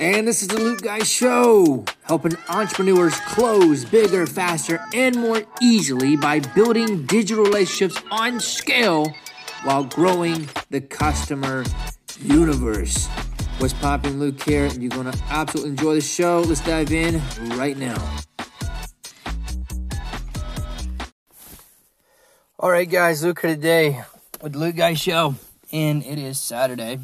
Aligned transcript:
And 0.00 0.28
this 0.28 0.42
is 0.42 0.48
the 0.48 0.60
Luke 0.60 0.82
Guy 0.82 1.00
Show, 1.00 1.84
helping 2.04 2.36
entrepreneurs 2.48 3.18
close 3.26 3.84
bigger, 3.84 4.28
faster, 4.28 4.80
and 4.94 5.16
more 5.16 5.42
easily 5.60 6.14
by 6.14 6.38
building 6.38 7.04
digital 7.04 7.42
relationships 7.42 8.00
on 8.12 8.38
scale 8.38 9.12
while 9.64 9.82
growing 9.82 10.48
the 10.70 10.80
customer 10.80 11.64
universe. 12.20 13.08
What's 13.58 13.74
popping, 13.74 14.20
Luke 14.20 14.40
here? 14.40 14.68
You're 14.68 14.90
gonna 14.90 15.14
absolutely 15.30 15.70
enjoy 15.70 15.94
the 15.96 16.00
show. 16.00 16.42
Let's 16.46 16.60
dive 16.60 16.92
in 16.92 17.20
right 17.56 17.76
now. 17.76 18.00
All 22.60 22.70
right, 22.70 22.88
guys, 22.88 23.24
Luke 23.24 23.40
here 23.40 23.56
today 23.56 24.04
with 24.40 24.52
the 24.52 24.60
Luke 24.60 24.76
Guy 24.76 24.94
Show, 24.94 25.34
and 25.72 26.04
it 26.04 26.20
is 26.20 26.40
Saturday 26.40 27.00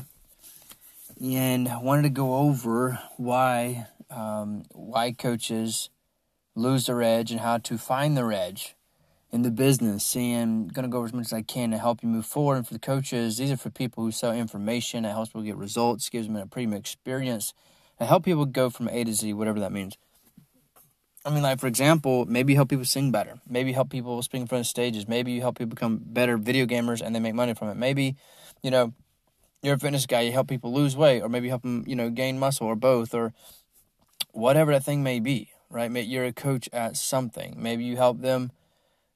and 1.23 1.69
wanted 1.83 2.03
to 2.03 2.11
go 2.11 2.35
over 2.35 2.99
why 3.17 3.87
um, 4.11 4.65
why 4.73 5.13
coaches 5.13 5.91
lose 6.55 6.87
their 6.87 7.03
edge 7.03 7.31
and 7.31 7.41
how 7.41 7.59
to 7.59 7.79
find 7.79 8.17
their 8.17 8.33
edge 8.33 8.77
in 9.33 9.43
the 9.43 9.51
business. 9.51 10.15
And 10.15 10.67
I'm 10.67 10.69
gonna 10.69 10.89
go 10.89 10.99
over 10.99 11.07
as 11.07 11.13
much 11.13 11.27
as 11.27 11.33
I 11.33 11.43
can 11.43 11.71
to 11.73 11.79
help 11.79 12.03
you 12.03 12.09
move 12.09 12.27
forward. 12.27 12.57
And 12.57 12.67
for 12.67 12.75
the 12.75 12.81
coaches, 12.81 13.39
these 13.39 13.51
are 13.51 13.57
for 13.57 13.71
people 13.71 14.05
who 14.05 14.13
sell 14.13 14.33
information. 14.33 15.03
that 15.03 15.13
helps 15.13 15.31
people 15.31 15.43
get 15.43 15.57
results, 15.57 16.09
gives 16.09 16.27
them 16.27 16.37
a 16.37 16.47
premium 16.47 16.79
experience, 16.79 17.53
and 17.99 18.09
help 18.09 18.25
people 18.25 18.47
go 18.47 18.71
from 18.71 18.89
A 18.89 19.05
to 19.05 19.13
Z, 19.13 19.33
whatever 19.33 19.61
that 19.61 19.73
means. 19.73 19.97
I 21.25 21.31
mean, 21.31 21.43
like 21.43 21.59
for 21.59 21.67
example, 21.67 22.27
maybe 22.27 22.53
you 22.53 22.59
help 22.59 22.69
people 22.69 22.85
sing 22.85 23.11
better. 23.11 23.41
Maybe 23.49 23.73
help 23.73 23.89
people 23.89 24.21
speak 24.23 24.43
in 24.43 24.47
front 24.47 24.61
of 24.61 24.67
stages. 24.67 25.09
Maybe 25.09 25.33
you 25.33 25.41
help 25.41 25.59
people 25.59 25.71
become 25.71 26.01
better 26.05 26.37
video 26.37 26.67
gamers 26.67 27.01
and 27.01 27.15
they 27.15 27.21
make 27.21 27.35
money 27.35 27.55
from 27.55 27.69
it. 27.69 27.77
Maybe, 27.77 28.17
you 28.63 28.71
know, 28.71 28.93
you're 29.65 29.77
a 29.77 29.79
fitness 29.79 30.07
guy, 30.07 30.21
you 30.21 30.33
help 30.33 30.49
people 30.49 30.73
lose 30.73 30.97
weight, 30.97 31.23
or 31.23 31.29
maybe 31.29 31.49
help 31.49 31.63
them, 31.63 31.85
you 31.87 31.97
know, 31.97 32.11
gain 32.11 32.39
muscle, 32.39 32.67
or 32.67 32.77
both, 32.77 33.15
or 33.15 33.33
whatever 34.33 34.73
that 34.73 34.85
thing 34.85 35.03
may 35.03 35.21
be, 35.21 35.51
right? 35.71 35.91
Maybe 35.91 36.09
you're 36.09 36.25
a 36.25 36.33
coach 36.33 36.69
at 36.73 36.97
something. 36.97 37.55
Maybe 37.57 37.85
you 37.85 37.97
help 37.97 38.21
them 38.21 38.53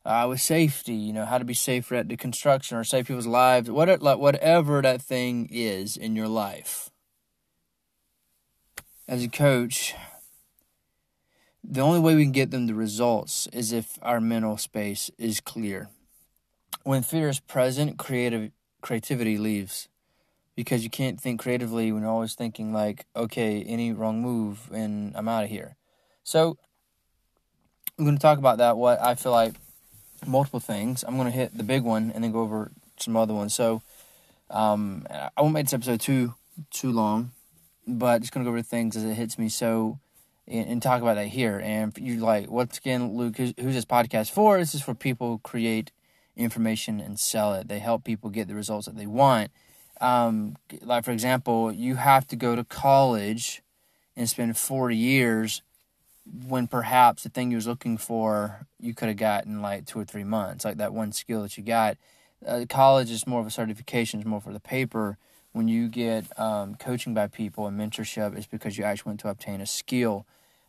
uh, 0.07 0.27
with 0.29 0.41
safety, 0.41 0.95
you 0.95 1.13
know, 1.13 1.27
how 1.27 1.37
to 1.37 1.45
be 1.45 1.55
safer 1.55 1.97
at 1.97 2.09
the 2.09 2.17
construction 2.17 2.79
or 2.79 2.85
save 2.85 3.07
people's 3.07 3.27
lives, 3.27 3.71
whatever, 3.71 4.03
like 4.03 4.19
whatever 4.19 4.81
that 4.81 5.03
thing 5.03 5.49
is 5.51 5.97
in 5.97 6.17
your 6.17 6.29
life. 6.29 6.91
As 9.07 9.23
a 9.23 9.29
coach, 9.29 9.95
the 11.63 11.81
only 11.81 12.01
way 12.01 12.15
we 12.15 12.23
can 12.23 12.33
get 12.33 12.51
them 12.51 12.67
the 12.67 12.75
results 12.75 13.49
is 13.53 13.73
if 13.73 13.99
our 14.01 14.21
mental 14.21 14.57
space 14.57 15.11
is 15.19 15.41
clear. 15.41 15.91
When 16.85 17.03
fear 17.03 17.29
is 17.29 17.41
present, 17.41 17.99
creative 17.99 18.51
creativity 18.81 19.37
leaves 19.37 19.89
because 20.59 20.83
you 20.83 20.91
can't 20.91 21.21
think 21.21 21.39
creatively 21.39 21.93
when 21.93 22.03
you're 22.03 22.11
always 22.11 22.35
thinking 22.35 22.73
like, 22.73 23.07
okay, 23.15 23.63
any 23.63 23.93
wrong 23.93 24.21
move 24.21 24.69
and 24.73 25.17
I'm 25.17 25.29
out 25.29 25.45
of 25.45 25.51
here. 25.51 25.77
So 26.25 26.59
I'm 27.97 28.05
going 28.05 28.17
to 28.17 28.21
talk 28.21 28.39
about 28.39 28.59
that. 28.59 28.77
What 28.77 29.01
I 29.01 29.15
feel 29.15 29.31
like 29.31 29.55
multiple 30.27 30.59
things. 30.59 31.05
I'm 31.07 31.15
going 31.15 31.31
to 31.31 31.39
hit 31.39 31.57
the 31.57 31.63
big 31.63 31.85
one 31.85 32.11
and 32.11 32.25
then 32.25 32.33
go 32.33 32.41
over 32.41 32.73
some 32.97 33.17
other 33.17 33.35
ones. 33.35 33.55
So 33.55 33.83
um, 34.51 35.07
I 35.13 35.31
won't 35.41 35.55
make 35.55 35.67
this 35.67 35.75
episode 35.75 36.01
too 36.01 36.35
too 36.73 36.91
long, 36.91 37.31
but 37.87 38.19
just 38.23 38.33
going 38.33 38.45
to 38.45 38.51
go 38.51 38.53
over 38.53 38.61
things 38.61 38.97
as 38.97 39.05
it 39.05 39.15
hits 39.15 39.39
me. 39.39 39.49
So 39.49 40.01
and, 40.49 40.69
and 40.69 40.83
talk 40.83 41.03
about 41.03 41.15
that 41.15 41.29
here. 41.29 41.61
And 41.63 41.97
you're 41.97 42.21
like, 42.21 42.51
what's 42.51 42.79
again, 42.79 43.17
Luke? 43.17 43.37
Who's, 43.37 43.55
who's 43.61 43.75
this 43.77 43.85
podcast 43.85 44.33
for? 44.33 44.59
This 44.59 44.75
is 44.75 44.83
for 44.83 44.95
people 44.95 45.39
create 45.39 45.93
information 46.37 46.99
and 46.99 47.17
sell 47.17 47.55
it. 47.55 47.69
They 47.69 47.79
help 47.79 48.03
people 48.03 48.29
get 48.29 48.49
the 48.49 48.57
results 48.57 48.87
that 48.87 48.97
they 48.97 49.07
want 49.07 49.53
um, 50.01 50.57
like 50.83 51.05
for 51.05 51.11
example, 51.11 51.73
you 51.73 51.97
have 51.97 52.27
to 52.29 52.37
go 52.37 52.57
to 52.57 52.65
college 52.65 53.63
and 54.17 54.29
spend 54.29 54.57
four 54.57 54.91
years 54.91 55.63
when 56.47 56.67
perhaps 56.67 57.23
the 57.23 57.29
thing 57.29 57.51
you 57.51 57.57
was 57.57 57.67
looking 57.67 57.97
for 57.97 58.67
you 58.79 58.95
could 58.95 59.09
have 59.09 59.17
gotten 59.17 59.63
like 59.63 59.87
two 59.87 59.99
or 59.99 60.05
three 60.05 60.25
months, 60.25 60.65
like 60.65 60.77
that 60.77 60.93
one 60.93 61.13
skill 61.13 61.43
that 61.43 61.57
you 61.57 61.63
got. 61.63 61.97
Uh, 62.47 62.65
college 62.69 63.11
is 63.11 63.27
more 63.27 63.41
of 63.41 63.47
a 63.47 63.51
certification, 63.51 64.21
it's 64.21 64.29
more 64.29 64.41
for 64.41 64.53
the 64.53 64.61
paper. 64.61 65.17
When 65.53 65.67
you 65.67 65.89
get 65.89 66.39
um, 66.39 66.75
coaching 66.75 67.15
by 67.15 67.27
people 67.27 67.67
and 67.67 67.79
mentorship, 67.79 68.37
it's 68.37 68.47
because 68.47 68.77
you 68.77 68.85
actually 68.85 69.11
went 69.11 69.21
to 69.21 69.29
obtain 69.29 69.61
a 69.61 69.67
skill. 69.67 70.27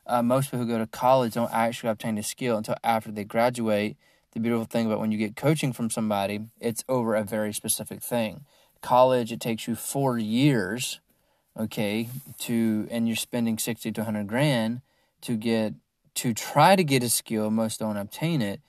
Uh, 0.08 0.24
most 0.24 0.46
people 0.48 0.60
who 0.60 0.72
go 0.72 0.80
to 0.80 0.88
college 0.88 1.34
don't 1.34 1.52
actually 1.52 1.90
obtain 1.90 2.18
a 2.18 2.24
skill 2.24 2.58
until 2.58 2.76
after 2.84 3.12
they 3.12 3.24
graduate. 3.24 3.98
The 4.32 4.40
beautiful 4.40 4.66
thing 4.66 4.88
about 4.88 5.00
when 5.00 5.12
you 5.12 5.18
get 5.18 5.36
coaching 5.36 5.74
from 5.74 5.90
somebody, 5.90 6.40
it's 6.60 6.84
over 6.88 7.16
a 7.16 7.24
very 7.24 7.54
specific 7.54 8.02
thing 8.02 8.46
college 8.82 9.32
it 9.32 9.40
takes 9.40 9.68
you 9.68 9.76
four 9.76 10.18
years 10.18 11.00
okay 11.60 12.08
to 12.38 12.88
and 12.90 13.08
you're 13.08 13.16
spending 13.16 13.58
60 13.58 13.92
to 13.92 14.02
100 14.02 14.28
grand 14.28 14.82
to 15.22 15.36
get 15.36 15.74
to 16.16 16.34
try 16.34 16.76
to 16.76 16.84
get 16.84 17.04
a 17.04 17.10
skill 17.10 17.50
most 17.50 17.80
don't 17.80 17.96
obtain 17.96 18.42
it. 18.42 18.62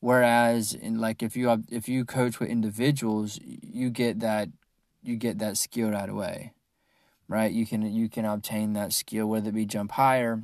Whereas 0.00 0.74
in 0.74 1.00
like 1.00 1.22
if 1.22 1.36
you 1.36 1.64
if 1.70 1.88
you 1.88 2.04
coach 2.04 2.38
with 2.38 2.50
individuals 2.50 3.40
you 3.42 3.90
get 3.90 4.20
that 4.20 4.48
you 5.02 5.16
get 5.16 5.38
that 5.38 5.56
skill 5.56 5.90
right 5.90 6.08
away 6.08 6.52
right? 7.26 7.52
You 7.52 7.66
can 7.66 7.82
you 7.82 8.08
can 8.08 8.24
obtain 8.24 8.74
that 8.74 8.92
skill 8.92 9.26
whether 9.26 9.48
it 9.48 9.54
be 9.54 9.66
jump 9.66 9.92
higher 9.92 10.42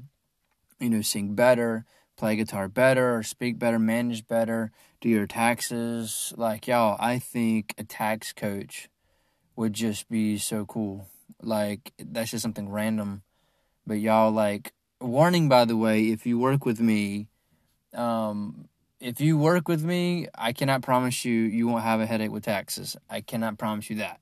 you 0.80 0.90
know 0.90 1.02
sing 1.02 1.34
better 1.34 1.84
play 2.16 2.34
guitar 2.34 2.68
better 2.68 3.22
speak 3.22 3.58
better 3.58 3.78
manage 3.78 4.26
better 4.26 4.72
do 5.00 5.08
your 5.08 5.26
taxes. 5.26 6.32
Like 6.36 6.66
y'all 6.66 6.96
i 6.98 7.18
think 7.18 7.74
a 7.78 7.84
tax 7.84 8.32
coach 8.32 8.88
would 9.56 9.72
just 9.72 10.08
be 10.08 10.38
so 10.38 10.64
cool. 10.64 11.08
Like 11.42 11.92
that's 11.98 12.30
just 12.30 12.42
something 12.42 12.68
random. 12.68 13.22
But 13.86 13.94
y'all 13.94 14.32
like 14.32 14.72
warning 15.00 15.48
by 15.48 15.64
the 15.64 15.76
way, 15.76 16.10
if 16.10 16.26
you 16.26 16.38
work 16.38 16.64
with 16.64 16.80
me, 16.80 17.28
um 17.92 18.68
if 19.00 19.20
you 19.20 19.36
work 19.36 19.68
with 19.68 19.84
me, 19.84 20.28
I 20.34 20.52
cannot 20.52 20.82
promise 20.82 21.24
you 21.24 21.34
you 21.34 21.68
won't 21.68 21.84
have 21.84 22.00
a 22.00 22.06
headache 22.06 22.30
with 22.30 22.44
taxes. 22.44 22.96
I 23.10 23.20
cannot 23.20 23.58
promise 23.58 23.90
you 23.90 23.96
that. 23.96 24.20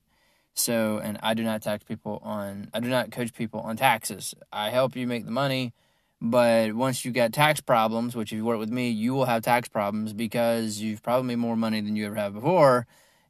So, 0.55 0.99
and 0.99 1.17
I 1.23 1.33
do 1.33 1.43
not 1.43 1.61
tax 1.61 1.83
people 1.83 2.19
on 2.23 2.69
I 2.73 2.79
do 2.79 2.89
not 2.89 3.11
coach 3.11 3.33
people 3.33 3.61
on 3.61 3.77
taxes. 3.77 4.35
I 4.51 4.69
help 4.69 4.95
you 4.95 5.07
make 5.07 5.25
the 5.25 5.31
money, 5.31 5.73
but 6.21 6.73
once 6.73 7.05
you 7.05 7.11
got 7.11 7.33
tax 7.33 7.61
problems, 7.61 8.15
which 8.15 8.31
if 8.31 8.37
you 8.37 8.45
work 8.45 8.59
with 8.59 8.69
me, 8.69 8.89
you 8.89 9.13
will 9.13 9.25
have 9.25 9.41
tax 9.41 9.67
problems 9.67 10.13
because 10.13 10.79
you've 10.79 11.01
probably 11.01 11.27
made 11.27 11.39
more 11.39 11.55
money 11.55 11.81
than 11.81 11.95
you 11.95 12.05
ever 12.05 12.15
have 12.15 12.33
before 12.33 12.85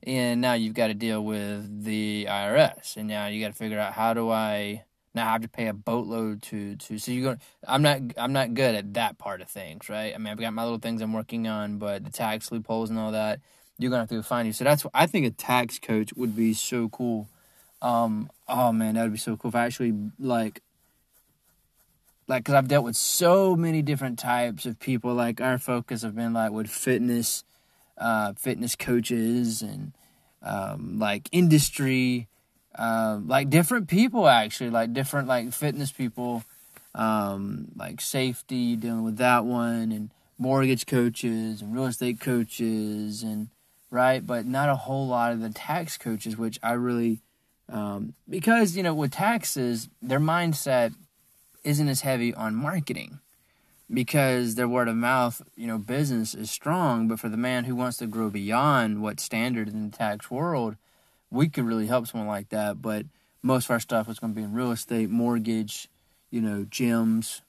and 0.06 0.41
now 0.41 0.53
you've 0.53 0.74
got 0.74 0.88
to 0.88 0.94
deal 0.94 1.24
with 1.24 1.84
the 1.84 2.28
IRS, 2.30 2.97
and 2.97 3.08
now 3.08 3.28
you 3.28 3.41
got 3.41 3.50
to 3.50 3.58
figure 3.58 3.80
out 3.80 3.94
how 3.94 4.14
do 4.14 4.30
I 4.30 4.84
now 5.16 5.28
I 5.28 5.34
have 5.34 5.41
to 5.41 5.47
pay 5.47 5.68
a 5.68 5.74
boatload 5.74 6.41
to 6.44 6.75
to 6.75 6.97
so 6.97 7.12
you 7.12 7.24
go. 7.24 7.38
I'm 7.68 7.81
not 7.81 8.02
I'm 8.18 8.34
not 8.34 8.53
good 8.53 8.75
at 8.75 8.94
that 8.96 9.18
part 9.18 9.42
of 9.42 9.50
things, 9.50 9.88
right? 9.90 10.13
I 10.13 10.18
mean, 10.18 10.28
I've 10.28 10.40
got 10.40 10.53
my 10.53 10.63
little 10.63 10.80
things 10.80 11.02
I'm 11.02 11.13
working 11.13 11.47
on, 11.47 11.78
but 11.78 12.03
the 12.03 12.12
tax 12.12 12.52
loopholes 12.52 12.90
and 12.90 13.00
all 13.00 13.12
that, 13.12 13.40
you're 13.78 13.92
gonna 13.92 14.02
have 14.02 14.09
to 14.09 14.24
find 14.24 14.47
you. 14.47 14.53
So 14.53 14.63
that's 14.63 14.86
I 14.94 15.06
think 15.06 15.25
a 15.25 15.31
tax 15.31 15.80
coach 15.80 16.13
would 16.16 16.36
be 16.36 16.53
so 16.53 16.90
cool. 16.90 17.28
Um, 17.81 18.30
oh 18.47 18.72
man, 18.72 18.96
that 18.96 19.03
would 19.03 19.13
be 19.13 19.19
so 19.19 19.38
cool 19.38 19.50
if 19.50 19.56
I 19.56 19.66
actually 19.66 19.94
like 20.19 20.62
like 22.28 22.44
because 22.44 22.56
I've 22.56 22.68
dealt 22.68 22.86
with 22.86 22.96
so 22.96 23.56
many 23.56 23.81
different 23.81 24.18
types 24.18 24.66
of 24.66 24.80
people. 24.80 25.13
Like 25.13 25.40
our 25.40 25.59
focus 25.59 26.02
have 26.02 26.16
been 26.16 26.34
like 26.34 26.52
with 26.52 26.69
fitness 26.69 27.44
uh, 27.98 28.34
fitness 28.34 28.76
coaches 28.76 29.62
and 29.62 29.94
um, 30.42 31.00
like 31.00 31.30
industry, 31.31 32.28
uh, 32.78 33.20
like 33.26 33.50
different 33.50 33.88
people 33.88 34.28
actually, 34.28 34.70
like 34.70 34.94
different 34.94 35.28
like 35.28 35.54
fitness 35.54 35.92
people, 35.92 36.44
um, 36.96 37.70
like 37.76 38.02
safety 38.02 38.76
dealing 38.76 39.04
with 39.04 39.18
that 39.18 39.46
one, 39.46 39.92
and 39.92 40.09
mortgage 40.38 40.86
coaches 40.86 41.62
and 41.62 41.74
real 41.74 41.86
estate 41.86 42.20
coaches 42.20 43.24
and 43.24 43.50
right, 43.90 44.25
but 44.25 44.46
not 44.46 44.70
a 44.70 44.75
whole 44.75 45.08
lot 45.08 45.31
of 45.31 45.40
the 45.40 45.50
tax 45.50 45.98
coaches, 45.98 46.38
which 46.38 46.60
I 46.62 46.74
really 46.74 47.22
um, 47.70 48.14
because 48.30 48.75
you 48.75 48.84
know 48.84 48.94
with 48.94 49.12
taxes, 49.12 49.89
their 50.01 50.19
mindset 50.19 50.94
isn't 51.63 51.88
as 51.88 52.01
heavy 52.01 52.34
on 52.34 52.56
marketing 52.56 53.19
because 53.91 54.56
their 54.56 54.68
word 54.68 54.88
of 54.88 54.95
mouth, 54.95 55.41
you 55.56 55.68
know, 55.68 55.77
business 55.77 56.33
is 56.33 56.51
strong. 56.51 57.07
But 57.07 57.19
for 57.19 57.30
the 57.30 57.38
man 57.38 57.65
who 57.65 57.75
wants 57.75 57.97
to 57.97 58.07
grow 58.07 58.30
beyond 58.30 59.01
what's 59.01 59.24
standard 59.24 59.68
in 59.68 59.89
the 59.89 59.97
tax 59.97 60.30
world, 60.31 60.75
we 61.30 61.50
could 61.50 61.65
really 61.65 61.88
help 61.88 62.07
someone 62.07 62.27
like 62.27 62.50
that. 62.50 62.81
But 62.81 63.06
most 63.41 63.65
of 63.65 63.71
our 63.71 63.80
stuff 63.80 64.09
is 64.09 64.19
going 64.19 64.33
to 64.33 64.38
be 64.38 64.44
in 64.44 64.53
real 64.53 64.71
estate, 64.71 65.09
mortgage, 65.09 65.89
you 66.31 66.41
know, 66.41 66.65
gyms, 66.69 67.41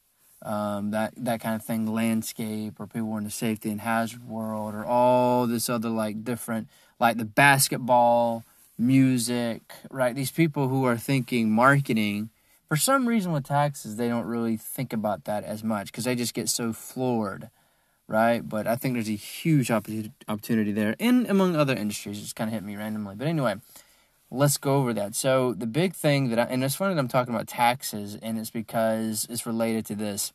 um, 0.42 0.90
that 0.90 1.14
that 1.16 1.40
kind 1.40 1.54
of 1.54 1.64
thing, 1.64 1.86
landscape, 1.86 2.78
or 2.78 2.86
people 2.86 3.16
in 3.16 3.24
the 3.24 3.30
safety 3.30 3.70
and 3.70 3.80
hazard 3.80 4.28
world, 4.28 4.74
or 4.74 4.84
all 4.84 5.46
this 5.46 5.70
other 5.70 5.88
like 5.88 6.24
different, 6.24 6.68
like 7.00 7.16
the 7.16 7.24
basketball, 7.24 8.44
music, 8.76 9.62
right? 9.90 10.14
These 10.14 10.32
people 10.32 10.68
who 10.68 10.84
are 10.84 10.98
thinking 10.98 11.50
marketing 11.50 12.30
for 12.68 12.76
some 12.76 13.06
reason 13.06 13.32
with 13.32 13.44
taxes 13.44 13.96
they 13.96 14.08
don't 14.08 14.26
really 14.26 14.56
think 14.56 14.92
about 14.92 15.24
that 15.24 15.44
as 15.44 15.62
much 15.62 15.86
because 15.86 16.04
they 16.04 16.14
just 16.14 16.34
get 16.34 16.48
so 16.48 16.72
floored 16.72 17.50
right 18.06 18.48
but 18.48 18.66
i 18.66 18.76
think 18.76 18.94
there's 18.94 19.08
a 19.08 19.12
huge 19.12 19.70
opportunity 19.70 20.72
there 20.72 20.94
and 21.00 21.26
among 21.28 21.56
other 21.56 21.74
industries 21.74 22.18
it 22.18 22.22
just 22.22 22.36
kind 22.36 22.48
of 22.48 22.54
hit 22.54 22.62
me 22.62 22.76
randomly 22.76 23.14
but 23.14 23.26
anyway 23.26 23.54
let's 24.34 24.58
go 24.58 24.76
over 24.76 24.92
that. 24.94 25.14
So 25.14 25.54
the 25.54 25.66
big 25.66 25.94
thing 25.94 26.30
that 26.30 26.38
I, 26.38 26.42
and 26.44 26.62
it's 26.64 26.74
funny 26.74 26.94
that 26.94 27.00
I'm 27.00 27.08
talking 27.08 27.34
about 27.34 27.46
taxes, 27.46 28.16
and 28.16 28.38
it's 28.38 28.50
because 28.50 29.26
it's 29.30 29.46
related 29.46 29.86
to 29.86 29.94
this. 29.94 30.32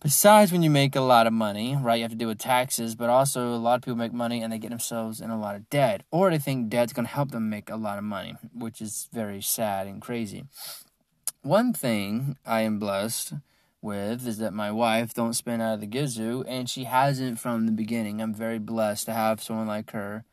Besides, 0.00 0.52
when 0.52 0.62
you 0.62 0.70
make 0.70 0.94
a 0.94 1.00
lot 1.00 1.26
of 1.26 1.32
money, 1.32 1.76
right, 1.76 1.96
you 1.96 2.02
have 2.02 2.12
to 2.12 2.16
deal 2.16 2.28
with 2.28 2.38
taxes, 2.38 2.94
but 2.94 3.10
also 3.10 3.48
a 3.48 3.56
lot 3.56 3.74
of 3.74 3.82
people 3.82 3.96
make 3.96 4.12
money 4.12 4.42
and 4.42 4.52
they 4.52 4.58
get 4.58 4.70
themselves 4.70 5.20
in 5.20 5.30
a 5.30 5.38
lot 5.38 5.56
of 5.56 5.68
debt, 5.70 6.04
or 6.12 6.30
they 6.30 6.38
think 6.38 6.68
debt's 6.68 6.92
going 6.92 7.06
to 7.06 7.12
help 7.12 7.32
them 7.32 7.50
make 7.50 7.68
a 7.68 7.76
lot 7.76 7.98
of 7.98 8.04
money, 8.04 8.36
which 8.54 8.80
is 8.80 9.08
very 9.12 9.42
sad 9.42 9.88
and 9.88 10.00
crazy. 10.00 10.44
One 11.48 11.72
thing 11.72 12.36
I 12.44 12.60
am 12.60 12.78
blessed 12.78 13.32
with 13.80 14.26
is 14.26 14.36
that 14.36 14.52
my 14.52 14.70
wife 14.70 15.14
don't 15.14 15.32
spend 15.32 15.62
out 15.62 15.72
of 15.72 15.80
the 15.80 15.86
gizoo, 15.86 16.44
and 16.46 16.68
she 16.68 16.84
hasn't 16.84 17.38
from 17.38 17.64
the 17.64 17.72
beginning. 17.72 18.20
I'm 18.20 18.34
very 18.34 18.58
blessed 18.58 19.06
to 19.06 19.14
have 19.14 19.42
someone 19.42 19.66
like 19.66 19.92
her, 19.92 20.24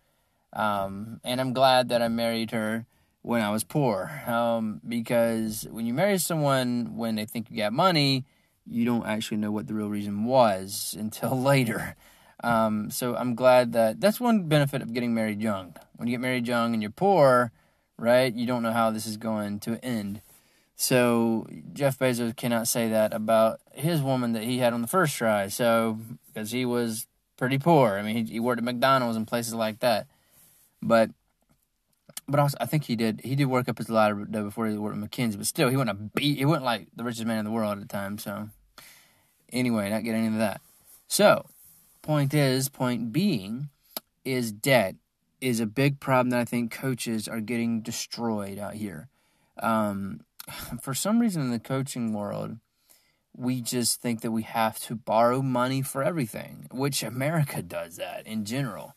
um, 0.51 1.21
and 1.23 1.39
I'm 1.39 1.53
glad 1.53 1.87
that 1.87 2.01
I 2.01 2.09
married 2.09 2.51
her 2.51 2.85
when 3.21 3.41
I 3.41 3.49
was 3.49 3.63
poor, 3.63 4.11
um, 4.27 4.81
because 4.85 5.65
when 5.71 5.85
you 5.85 5.93
marry 5.93 6.17
someone 6.17 6.97
when 6.97 7.15
they 7.15 7.25
think 7.25 7.49
you 7.49 7.55
got 7.55 7.71
money 7.71 8.25
you 8.67 8.83
don't 8.83 9.05
actually 9.05 9.37
know 9.37 9.53
what 9.53 9.67
the 9.67 9.73
real 9.73 9.87
reason 9.87 10.25
was 10.25 10.95
until 10.99 11.39
later. 11.39 11.95
Um, 12.43 12.91
so 12.91 13.15
I'm 13.15 13.35
glad 13.35 13.71
that 13.71 14.01
that's 14.01 14.19
one 14.19 14.49
benefit 14.49 14.81
of 14.81 14.91
getting 14.91 15.13
married 15.13 15.41
young. 15.41 15.75
When 15.95 16.09
you 16.09 16.13
get 16.13 16.19
married 16.21 16.45
young 16.45 16.73
and 16.73 16.83
you're 16.83 16.91
poor, 16.91 17.53
right, 17.97 18.33
you 18.33 18.45
don't 18.45 18.63
know 18.63 18.73
how 18.73 18.91
this 18.91 19.05
is 19.05 19.15
going 19.15 19.61
to 19.61 19.79
end. 19.81 20.19
So 20.75 21.47
Jeff 21.73 21.97
Bezos 21.97 22.35
cannot 22.35 22.67
say 22.67 22.89
that 22.89 23.13
about 23.13 23.61
his 23.73 24.01
woman 24.01 24.33
that 24.33 24.43
he 24.43 24.57
had 24.57 24.73
on 24.73 24.81
the 24.81 24.87
first 24.87 25.15
try. 25.15 25.47
So 25.47 25.99
because 26.27 26.51
he 26.51 26.65
was 26.65 27.07
pretty 27.37 27.57
poor. 27.57 27.97
I 27.97 28.01
mean, 28.01 28.25
he, 28.25 28.33
he 28.33 28.39
worked 28.39 28.59
at 28.59 28.65
McDonald's 28.65 29.17
and 29.17 29.27
places 29.27 29.53
like 29.53 29.79
that. 29.79 30.07
But 30.81 31.11
but 32.27 32.39
also 32.39 32.57
I 32.59 32.65
think 32.65 32.85
he 32.85 32.95
did 32.95 33.21
he 33.23 33.35
did 33.35 33.45
work 33.45 33.69
up 33.69 33.77
his 33.77 33.89
ladder 33.89 34.15
before 34.15 34.67
he 34.67 34.77
worked 34.77 34.97
at 34.97 35.09
McKinsey. 35.09 35.37
But 35.37 35.47
still, 35.47 35.69
he 35.69 35.77
wasn't 35.77 35.91
a 35.91 36.03
beat. 36.15 36.37
He 36.37 36.45
wasn't 36.45 36.65
like 36.65 36.87
the 36.95 37.03
richest 37.03 37.25
man 37.25 37.39
in 37.39 37.45
the 37.45 37.51
world 37.51 37.73
at 37.73 37.79
the 37.79 37.87
time. 37.87 38.17
So 38.17 38.49
Anyway, 39.51 39.89
not 39.89 40.03
getting 40.03 40.25
into 40.25 40.39
that. 40.39 40.61
So, 41.07 41.45
point 42.01 42.33
is, 42.33 42.69
point 42.69 43.13
being, 43.13 43.69
is 44.23 44.51
debt 44.51 44.95
is 45.39 45.59
a 45.59 45.65
big 45.65 45.99
problem 45.99 46.31
that 46.31 46.39
I 46.39 46.45
think 46.45 46.71
coaches 46.71 47.27
are 47.27 47.39
getting 47.39 47.81
destroyed 47.81 48.57
out 48.57 48.73
here. 48.73 49.07
Um, 49.61 50.21
for 50.81 50.93
some 50.93 51.19
reason 51.19 51.41
in 51.41 51.51
the 51.51 51.59
coaching 51.59 52.13
world, 52.13 52.57
we 53.35 53.61
just 53.61 54.01
think 54.01 54.21
that 54.21 54.31
we 54.31 54.43
have 54.43 54.79
to 54.79 54.95
borrow 54.95 55.41
money 55.41 55.81
for 55.81 56.03
everything, 56.03 56.67
which 56.71 57.03
America 57.03 57.61
does 57.61 57.97
that 57.97 58.25
in 58.25 58.45
general. 58.45 58.95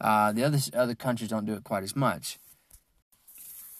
Uh, 0.00 0.32
the 0.32 0.44
other 0.44 0.58
other 0.74 0.94
countries 0.94 1.30
don't 1.30 1.44
do 1.46 1.54
it 1.54 1.64
quite 1.64 1.82
as 1.82 1.94
much. 1.94 2.38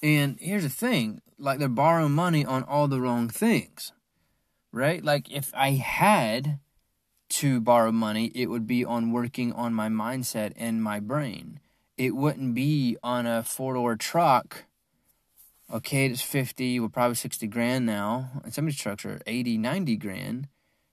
And 0.02 0.38
here's 0.40 0.62
the 0.62 0.68
thing: 0.68 1.20
like 1.38 1.58
they're 1.58 1.68
borrowing 1.68 2.12
money 2.12 2.44
on 2.44 2.62
all 2.64 2.88
the 2.88 3.00
wrong 3.00 3.28
things 3.28 3.92
right? 4.72 5.04
Like 5.04 5.30
if 5.30 5.52
I 5.54 5.72
had 5.72 6.58
to 7.30 7.60
borrow 7.60 7.92
money, 7.92 8.32
it 8.34 8.46
would 8.46 8.66
be 8.66 8.84
on 8.84 9.12
working 9.12 9.52
on 9.52 9.74
my 9.74 9.88
mindset 9.88 10.52
and 10.56 10.82
my 10.82 11.00
brain. 11.00 11.60
It 11.96 12.16
wouldn't 12.16 12.54
be 12.54 12.96
on 13.02 13.26
a 13.26 13.42
four 13.42 13.74
door 13.74 13.96
truck. 13.96 14.64
Okay, 15.72 16.06
it's 16.06 16.20
50, 16.20 16.80
well, 16.80 16.88
probably 16.88 17.14
60 17.14 17.46
grand 17.46 17.86
now. 17.86 18.30
And 18.42 18.52
some 18.52 18.64
of 18.64 18.72
these 18.72 18.80
trucks 18.80 19.04
are 19.04 19.20
80, 19.24 19.56
90 19.56 19.96
grand. 19.96 20.48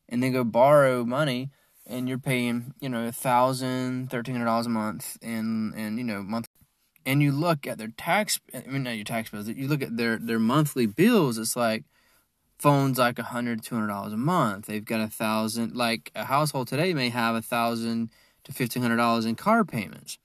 And 0.08 0.22
they 0.22 0.30
go 0.30 0.44
borrow 0.44 1.04
money 1.04 1.50
and 1.88 2.08
you're 2.08 2.20
paying, 2.20 2.74
you 2.80 2.90
know, 2.90 3.08
a 3.08 3.12
thousand, 3.12 4.12
thirteen 4.12 4.36
hundred 4.36 4.46
dollars 4.46 4.66
a 4.68 4.70
month 4.70 5.18
and 5.22 5.74
and 5.74 5.98
you 5.98 6.04
know, 6.04 6.22
month 6.22 6.48
and 7.06 7.24
you 7.24 7.32
look 7.32 7.66
at 7.66 7.78
their 7.78 7.90
tax 7.98 8.40
I 8.54 8.62
mean 8.68 8.84
not 8.84 8.96
your 8.96 9.04
tax 9.04 9.30
bills, 9.30 9.48
you 9.48 9.68
look 9.68 9.82
at 9.82 9.98
their 9.98 10.18
their 10.18 10.40
monthly 10.40 10.86
bills, 10.86 11.38
it's 11.38 11.56
like 11.56 11.86
phones 12.60 12.98
like 12.98 13.20
a 13.20 13.24
hundred, 13.24 13.64
two 13.64 13.76
hundred 13.76 13.88
dollars 13.88 14.14
a 14.14 14.18
month. 14.18 14.68
They've 14.68 14.86
got 14.86 15.02
a 15.02 15.08
thousand. 15.08 15.76
Like 15.76 16.12
a 16.16 16.26
household 16.26 16.68
today 16.68 16.94
may 16.94 17.10
have 17.10 17.36
a 17.36 17.42
thousand 17.42 18.12
to 18.44 18.54
fifteen 18.54 18.84
hundred 18.84 18.98
dollars 18.98 19.26
in 19.26 19.36
car 19.36 19.66
payments. 19.66 20.18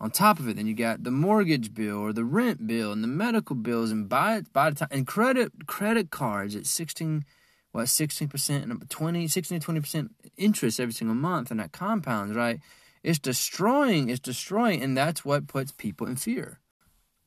On 0.00 0.10
top 0.10 0.38
of 0.38 0.48
it, 0.48 0.56
then 0.56 0.66
you 0.66 0.74
got 0.74 1.04
the 1.04 1.10
mortgage 1.10 1.74
bill 1.74 1.98
or 1.98 2.12
the 2.12 2.24
rent 2.24 2.66
bill 2.66 2.90
and 2.90 3.04
the 3.04 3.08
medical 3.08 3.54
bills 3.54 3.90
and 3.90 4.08
by 4.08 4.42
by 4.52 4.70
the 4.70 4.76
time 4.76 4.88
and 4.90 5.06
credit 5.06 5.66
credit 5.66 6.10
cards 6.10 6.56
at 6.56 6.66
sixteen 6.66 7.24
what 7.72 7.86
sixteen 7.88 8.28
percent 8.28 8.64
and 8.64 8.88
20, 8.88 9.28
16 9.28 9.60
to 9.60 9.64
twenty 9.64 9.80
percent 9.80 10.12
interest 10.38 10.80
every 10.80 10.94
single 10.94 11.14
month 11.14 11.50
and 11.50 11.60
that 11.60 11.72
compounds, 11.72 12.34
right? 12.34 12.60
It's 13.02 13.18
destroying, 13.18 14.08
it's 14.08 14.20
destroying, 14.20 14.82
and 14.82 14.96
that's 14.96 15.24
what 15.24 15.46
puts 15.46 15.72
people 15.72 16.06
in 16.06 16.16
fear. 16.16 16.60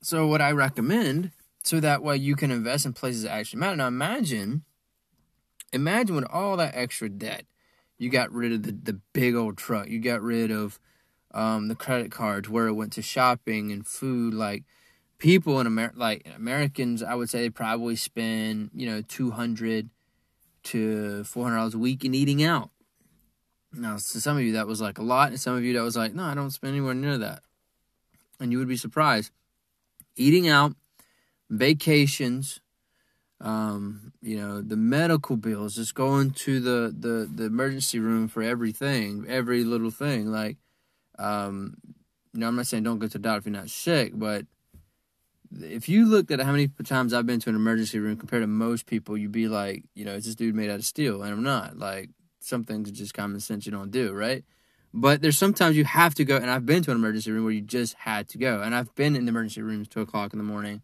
So 0.02 0.28
what 0.28 0.42
I 0.42 0.52
recommend 0.52 1.32
so 1.64 1.80
that 1.80 2.04
way 2.04 2.18
you 2.18 2.36
can 2.36 2.52
invest 2.52 2.86
in 2.86 2.94
places 2.94 3.24
that 3.24 3.32
actually 3.32 3.60
matter. 3.62 3.78
Now 3.78 3.88
imagine, 3.88 4.64
imagine 5.72 6.16
with 6.16 6.26
all 6.26 6.58
that 6.58 6.76
extra 6.76 7.08
debt, 7.08 7.46
you 7.98 8.10
got 8.10 8.32
rid 8.32 8.52
of 8.52 8.64
the, 8.64 8.72
the 8.72 9.00
big 9.14 9.36
old 9.36 9.58
truck, 9.58 9.88
you 9.88 10.00
got 10.00 10.22
rid 10.22 10.52
of 10.52 10.80
um, 11.34 11.68
the 11.68 11.76
credit 11.76 12.12
cards 12.12 12.50
where 12.50 12.68
it 12.68 12.74
went 12.74 12.94
to 12.94 13.02
shopping 13.02 13.72
and 13.72 13.86
food. 13.86 14.34
Like 14.34 14.64
people 15.18 15.60
in 15.60 15.68
America, 15.68 15.98
like 15.98 16.28
Americans, 16.36 17.02
I 17.02 17.16
would 17.16 17.30
say 17.30 17.42
they 17.42 17.50
probably 17.50 17.96
spend 17.96 18.72
you 18.74 18.86
know 18.86 19.02
two 19.02 19.32
hundred 19.32 19.90
to 20.64 21.24
four 21.24 21.46
hundred 21.46 21.58
dollars 21.58 21.74
a 21.74 21.80
week 21.80 22.06
in 22.06 22.14
eating 22.14 22.44
out. 22.44 22.70
Now, 23.76 23.96
to 23.96 24.02
some 24.02 24.38
of 24.38 24.44
you 24.44 24.54
that 24.54 24.68
was 24.68 24.82
like 24.82 25.00
a 25.00 25.04
lot, 25.04 25.30
and 25.30 25.40
some 25.40 25.56
of 25.58 25.64
you 25.64 25.74
that 25.74 25.84
was 25.84 25.98
like, 25.98 26.14
no, 26.14 26.24
I 26.24 26.36
don't 26.36 26.52
spend 26.52 26.74
anywhere 26.74 26.94
near 26.94 27.18
that. 27.18 27.42
And 28.40 28.52
you 28.52 28.60
would 28.60 28.68
be 28.68 28.78
surprised. 28.78 29.32
Eating 30.16 30.48
out 30.48 30.76
vacations, 31.50 32.60
um, 33.42 34.14
you 34.22 34.38
know, 34.38 34.62
the 34.62 34.78
medical 34.78 35.38
bills, 35.38 35.76
just 35.76 35.96
going 35.96 36.32
to 36.32 36.60
the, 36.60 36.96
the, 36.98 37.30
the 37.34 37.46
emergency 37.46 38.00
room 38.00 38.28
for 38.28 38.44
everything, 38.44 39.26
every 39.28 39.64
little 39.64 39.92
thing. 39.92 40.28
Like, 40.28 40.58
um, 41.20 41.78
you 42.34 42.40
know, 42.40 42.48
I'm 42.48 42.56
not 42.56 42.68
saying 42.68 42.84
don't 42.84 43.00
go 43.00 43.08
to 43.08 43.14
the 43.14 43.20
doctor 43.20 43.40
if 43.40 43.46
you're 43.46 43.54
not 43.54 43.70
sick, 43.70 44.12
but 44.16 44.46
if 45.62 45.88
you 45.88 46.06
looked 46.06 46.32
at 46.32 46.40
how 46.40 46.52
many 46.52 46.68
times 46.68 47.14
I've 47.14 47.28
been 47.28 47.40
to 47.42 47.50
an 47.50 47.56
emergency 47.56 48.00
room 48.00 48.18
compared 48.18 48.44
to 48.44 48.48
most 48.48 48.86
people, 48.86 49.18
you'd 49.18 49.32
be 49.32 49.48
like, 49.48 49.84
you 49.94 50.04
know, 50.04 50.14
is 50.14 50.26
this 50.26 50.36
dude 50.36 50.56
made 50.56 50.70
out 50.70 50.80
of 50.80 50.86
steel? 50.86 51.22
And 51.22 51.32
I'm 51.32 51.44
not. 51.44 51.78
Like, 51.78 52.10
some 52.40 52.64
things 52.64 52.90
are 52.90 52.94
just 52.94 53.14
common 53.14 53.40
sense 53.40 53.66
you 53.66 53.72
don't 53.72 53.92
do, 53.92 54.14
right? 54.14 54.44
But 54.94 55.22
there's 55.22 55.38
sometimes 55.38 55.78
you 55.78 55.86
have 55.86 56.16
to 56.16 56.26
go, 56.26 56.38
and 56.38 56.50
I've 56.50 56.66
been 56.66 56.84
to 56.84 56.92
an 56.92 56.98
emergency 56.98 57.32
room 57.32 57.44
where 57.44 57.54
you 57.54 57.62
just 57.62 57.94
had 57.96 58.28
to 58.30 58.38
go. 58.38 58.62
And 58.62 58.76
I've 58.76 58.94
been 58.96 59.16
in 59.16 59.26
the 59.26 59.30
emergency 59.30 59.62
rooms 59.62 59.88
two 59.88 60.02
o'clock 60.02 60.34
in 60.34 60.40
the 60.40 60.46
morning 60.46 60.82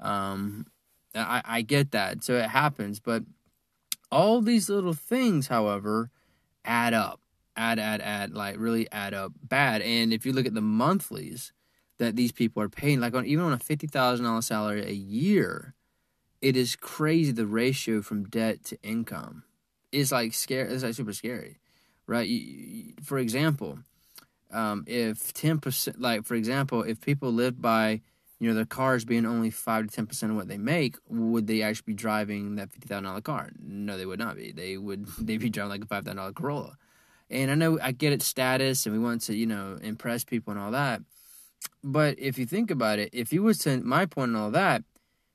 um, 0.00 0.66
I, 1.14 1.42
I 1.44 1.62
get 1.62 1.92
that. 1.92 2.24
So 2.24 2.34
it 2.36 2.48
happens. 2.48 3.00
But 3.00 3.24
all 4.10 4.40
these 4.40 4.68
little 4.68 4.94
things, 4.94 5.48
however, 5.48 6.10
add 6.64 6.94
up. 6.94 7.20
Add, 7.58 7.80
add, 7.80 8.00
add, 8.00 8.32
like 8.32 8.56
really 8.56 8.90
add 8.92 9.14
up 9.14 9.32
bad. 9.42 9.82
And 9.82 10.12
if 10.12 10.24
you 10.24 10.32
look 10.32 10.46
at 10.46 10.54
the 10.54 10.60
monthlies 10.60 11.52
that 11.98 12.14
these 12.14 12.30
people 12.30 12.62
are 12.62 12.68
paying, 12.68 13.00
like 13.00 13.14
on 13.14 13.26
even 13.26 13.44
on 13.44 13.52
a 13.52 13.58
fifty 13.58 13.88
thousand 13.88 14.24
dollar 14.24 14.42
salary 14.42 14.86
a 14.86 14.94
year, 14.94 15.74
it 16.40 16.56
is 16.56 16.76
crazy 16.76 17.32
the 17.32 17.46
ratio 17.46 18.00
from 18.00 18.28
debt 18.28 18.62
to 18.66 18.80
income. 18.82 19.42
It's 19.90 20.12
like 20.12 20.34
scary. 20.34 20.72
It's 20.72 20.84
like 20.84 20.94
super 20.94 21.12
scary, 21.12 21.58
right? 22.06 22.28
You, 22.28 22.38
you, 22.38 22.94
for 23.02 23.18
example, 23.18 23.80
um, 24.52 24.84
if 24.86 25.32
ten 25.32 25.58
percent, 25.58 26.00
like 26.00 26.24
for 26.24 26.36
example, 26.36 26.84
if 26.84 27.00
people 27.00 27.32
live 27.32 27.60
by 27.60 28.02
you 28.40 28.48
know, 28.48 28.54
their 28.54 28.64
cars 28.64 29.04
being 29.04 29.26
only 29.26 29.50
five 29.50 29.86
to 29.86 29.94
ten 29.94 30.06
percent 30.06 30.30
of 30.30 30.36
what 30.36 30.48
they 30.48 30.58
make, 30.58 30.96
would 31.08 31.46
they 31.46 31.62
actually 31.62 31.92
be 31.92 31.94
driving 31.94 32.54
that 32.56 32.70
fifty 32.70 32.86
thousand 32.86 33.04
dollar 33.04 33.20
car? 33.20 33.50
No, 33.58 33.98
they 33.98 34.06
would 34.06 34.20
not 34.20 34.36
be. 34.36 34.52
They 34.52 34.76
would 34.76 35.06
they'd 35.18 35.40
be 35.40 35.50
driving 35.50 35.70
like 35.70 35.82
a 35.82 35.86
five 35.86 36.04
thousand 36.04 36.18
dollar 36.18 36.32
Corolla. 36.32 36.78
And 37.30 37.50
I 37.50 37.54
know 37.54 37.78
I 37.82 37.92
get 37.92 38.12
it 38.12 38.22
status 38.22 38.86
and 38.86 38.94
we 38.94 39.02
want 39.02 39.22
to, 39.22 39.34
you 39.34 39.46
know, 39.46 39.78
impress 39.82 40.24
people 40.24 40.52
and 40.52 40.60
all 40.60 40.70
that. 40.70 41.02
But 41.82 42.18
if 42.18 42.38
you 42.38 42.46
think 42.46 42.70
about 42.70 42.98
it, 42.98 43.10
if 43.12 43.32
you 43.32 43.42
was 43.42 43.58
to 43.60 43.78
my 43.78 44.06
point 44.06 44.30
and 44.30 44.36
all 44.36 44.50
that, 44.50 44.84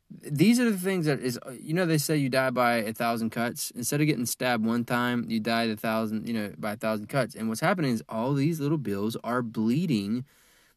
these 0.10 0.60
are 0.60 0.70
the 0.70 0.78
things 0.78 1.08
that 1.08 1.20
is 1.22 1.40
you 1.60 1.74
know 1.74 1.88
they 1.88 1.98
say 1.98 2.16
you 2.16 2.30
die 2.30 2.52
by 2.52 2.76
a 2.76 2.94
thousand 2.94 3.32
cuts 3.32 3.72
instead 3.72 4.00
of 4.00 4.06
getting 4.06 4.28
stabbed 4.28 4.64
one 4.64 4.86
time 4.86 5.26
you 5.28 5.40
die 5.40 5.64
a 5.64 5.76
thousand 5.76 6.28
you 6.28 6.34
know 6.36 6.54
by 6.56 6.74
a 6.74 6.76
thousand 6.76 7.08
cuts 7.08 7.34
and 7.34 7.50
what's 7.50 7.62
happening 7.62 7.92
is 7.92 8.04
all 8.08 8.36
these 8.36 8.60
little 8.60 8.78
bills 8.78 9.18
are 9.24 9.42
bleeding 9.42 10.24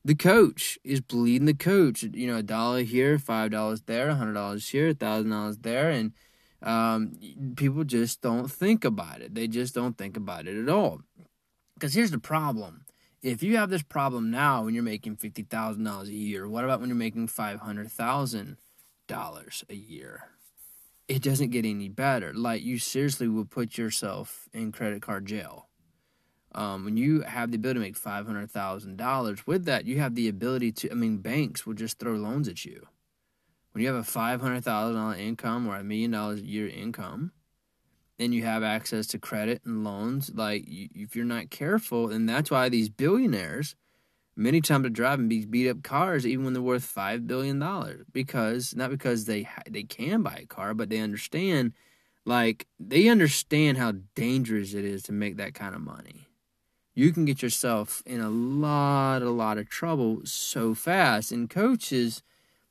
the 0.06 0.14
coach 0.14 0.78
is 0.84 1.00
bleeding 1.00 1.46
the 1.46 1.54
coach. 1.54 2.04
You 2.04 2.28
know, 2.28 2.36
a 2.36 2.42
dollar 2.42 2.82
here, 2.82 3.18
five 3.18 3.50
dollars 3.50 3.82
there, 3.82 4.08
a 4.08 4.14
hundred 4.14 4.34
dollars 4.34 4.68
here, 4.68 4.90
a 4.90 4.94
thousand 4.94 5.30
dollars 5.30 5.58
there, 5.58 5.90
and 5.90 6.12
um, 6.66 7.12
people 7.56 7.84
just 7.84 8.20
don't 8.20 8.50
think 8.50 8.84
about 8.84 9.22
it. 9.22 9.34
They 9.34 9.48
just 9.48 9.74
don't 9.74 9.96
think 9.96 10.16
about 10.16 10.46
it 10.46 10.60
at 10.62 10.68
all. 10.68 11.00
Because 11.74 11.94
here's 11.94 12.10
the 12.10 12.18
problem: 12.18 12.84
if 13.22 13.42
you 13.42 13.56
have 13.56 13.70
this 13.70 13.82
problem 13.82 14.30
now 14.30 14.64
when 14.64 14.74
you're 14.74 14.82
making 14.82 15.16
fifty 15.16 15.42
thousand 15.44 15.84
dollars 15.84 16.08
a 16.08 16.12
year, 16.12 16.48
what 16.48 16.64
about 16.64 16.80
when 16.80 16.88
you're 16.90 16.96
making 16.96 17.28
five 17.28 17.60
hundred 17.60 17.90
thousand 17.90 18.58
dollars 19.06 19.64
a 19.70 19.74
year? 19.74 20.28
It 21.08 21.22
doesn't 21.22 21.50
get 21.50 21.64
any 21.64 21.88
better. 21.88 22.34
Like 22.34 22.62
you 22.64 22.78
seriously 22.78 23.28
will 23.28 23.44
put 23.44 23.78
yourself 23.78 24.48
in 24.52 24.72
credit 24.72 25.02
card 25.02 25.26
jail 25.26 25.68
Um, 26.52 26.84
when 26.84 26.96
you 26.96 27.20
have 27.20 27.50
the 27.50 27.56
ability 27.56 27.80
to 27.80 27.86
make 27.86 27.96
five 27.96 28.26
hundred 28.26 28.50
thousand 28.50 28.96
dollars, 28.96 29.46
with 29.46 29.66
that 29.66 29.84
you 29.86 30.00
have 30.00 30.14
the 30.14 30.28
ability 30.28 30.72
to. 30.72 30.90
I 30.90 30.94
mean, 30.94 31.18
banks 31.18 31.66
will 31.66 31.74
just 31.74 31.98
throw 31.98 32.14
loans 32.14 32.48
at 32.48 32.64
you. 32.64 32.88
When 33.76 33.82
you 33.82 33.88
have 33.88 33.98
a 33.98 34.04
five 34.04 34.40
hundred 34.40 34.64
thousand 34.64 34.96
dollar 34.96 35.16
income 35.16 35.68
or 35.68 35.76
a 35.76 35.84
million 35.84 36.10
dollars 36.10 36.40
a 36.40 36.46
year 36.46 36.66
income, 36.66 37.32
then 38.16 38.32
you 38.32 38.42
have 38.42 38.62
access 38.62 39.06
to 39.08 39.18
credit 39.18 39.60
and 39.66 39.84
loans. 39.84 40.30
Like 40.34 40.64
if 40.66 41.14
you're 41.14 41.26
not 41.26 41.50
careful, 41.50 42.08
and 42.08 42.26
that's 42.26 42.50
why 42.50 42.70
these 42.70 42.88
billionaires 42.88 43.76
many 44.34 44.62
times 44.62 44.86
are 44.86 44.88
driving 44.88 45.28
these 45.28 45.44
beat 45.44 45.68
up 45.68 45.82
cars 45.82 46.26
even 46.26 46.46
when 46.46 46.54
they're 46.54 46.62
worth 46.62 46.84
five 46.84 47.26
billion 47.26 47.58
dollars 47.58 48.06
because 48.14 48.74
not 48.74 48.88
because 48.88 49.26
they 49.26 49.46
they 49.68 49.82
can 49.82 50.22
buy 50.22 50.38
a 50.42 50.46
car, 50.46 50.72
but 50.72 50.88
they 50.88 51.00
understand 51.00 51.74
like 52.24 52.66
they 52.80 53.08
understand 53.08 53.76
how 53.76 53.92
dangerous 54.14 54.72
it 54.72 54.86
is 54.86 55.02
to 55.02 55.12
make 55.12 55.36
that 55.36 55.52
kind 55.52 55.74
of 55.74 55.82
money. 55.82 56.28
You 56.94 57.12
can 57.12 57.26
get 57.26 57.42
yourself 57.42 58.02
in 58.06 58.22
a 58.22 58.30
lot, 58.30 59.20
a 59.20 59.28
lot 59.28 59.58
of 59.58 59.68
trouble 59.68 60.22
so 60.24 60.72
fast. 60.72 61.30
And 61.30 61.50
coaches, 61.50 62.22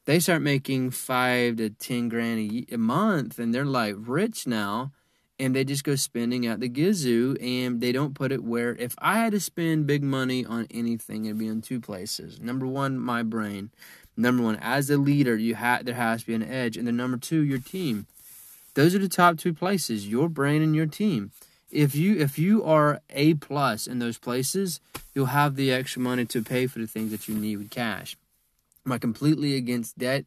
they 0.06 0.20
start 0.20 0.42
making 0.42 0.92
five 0.92 1.58
to 1.58 1.70
ten 1.70 2.10
grand 2.10 2.68
a, 2.72 2.78
month, 2.78 3.40
and 3.40 3.54
they're 3.54 3.66
like 3.66 3.96
rich 3.98 4.48
now 4.48 4.92
and 5.40 5.56
they 5.56 5.64
just 5.64 5.84
go 5.84 5.96
spending 5.96 6.46
at 6.46 6.60
the 6.60 6.70
gizoo 6.70 7.38
and 7.42 7.82
they 7.82 7.92
don't 7.92 8.14
put 8.14 8.32
it 8.32 8.44
where 8.44 8.76
if 8.76 8.96
I 9.00 9.18
had 9.20 9.34
to 9.34 9.40
spend 9.40 9.88
big 9.88 10.04
money 10.04 10.46
on 10.46 10.68
anything, 10.72 11.26
it'd 11.26 11.38
be 11.38 11.48
in 11.48 11.62
two 11.62 11.82
places. 11.82 12.40
Number 12.40 12.66
one, 12.66 12.98
my 13.00 13.22
brain. 13.24 13.72
Number 14.16 14.44
one, 14.44 14.56
as 14.62 14.90
a 14.90 14.98
leader, 14.98 15.36
you 15.36 15.56
ha- 15.56 15.82
there 15.84 15.96
has 15.96 16.22
to 16.22 16.28
be 16.28 16.34
an 16.36 16.44
edge. 16.44 16.78
And 16.78 16.88
then 16.88 16.96
number 16.96 17.18
two, 17.18 17.42
your 17.42 17.60
team. 17.60 18.08
Those 18.76 18.96
are 18.96 19.00
the 19.00 19.10
top 19.10 19.38
two 19.38 19.54
places, 19.54 20.08
your 20.08 20.30
brain 20.30 20.62
and 20.62 20.76
your 20.76 20.86
team. 20.86 21.32
If 21.72 21.96
you 21.96 22.18
if 22.18 22.40
you 22.40 22.64
are 22.64 23.02
A 23.10 23.34
plus 23.34 23.88
in 23.88 24.00
those 24.00 24.18
places, 24.18 24.80
you'll 25.14 25.28
have 25.28 25.56
the 25.56 25.72
extra 25.72 26.02
money 26.02 26.26
to 26.26 26.42
pay 26.42 26.68
for 26.68 26.80
the 26.80 26.88
things 26.88 27.12
that 27.12 27.28
you 27.28 27.36
need 27.36 27.58
with 27.58 27.70
cash. 27.70 28.16
Am 28.86 28.92
I 28.92 28.98
completely 28.98 29.56
against 29.56 29.98
debt? 29.98 30.25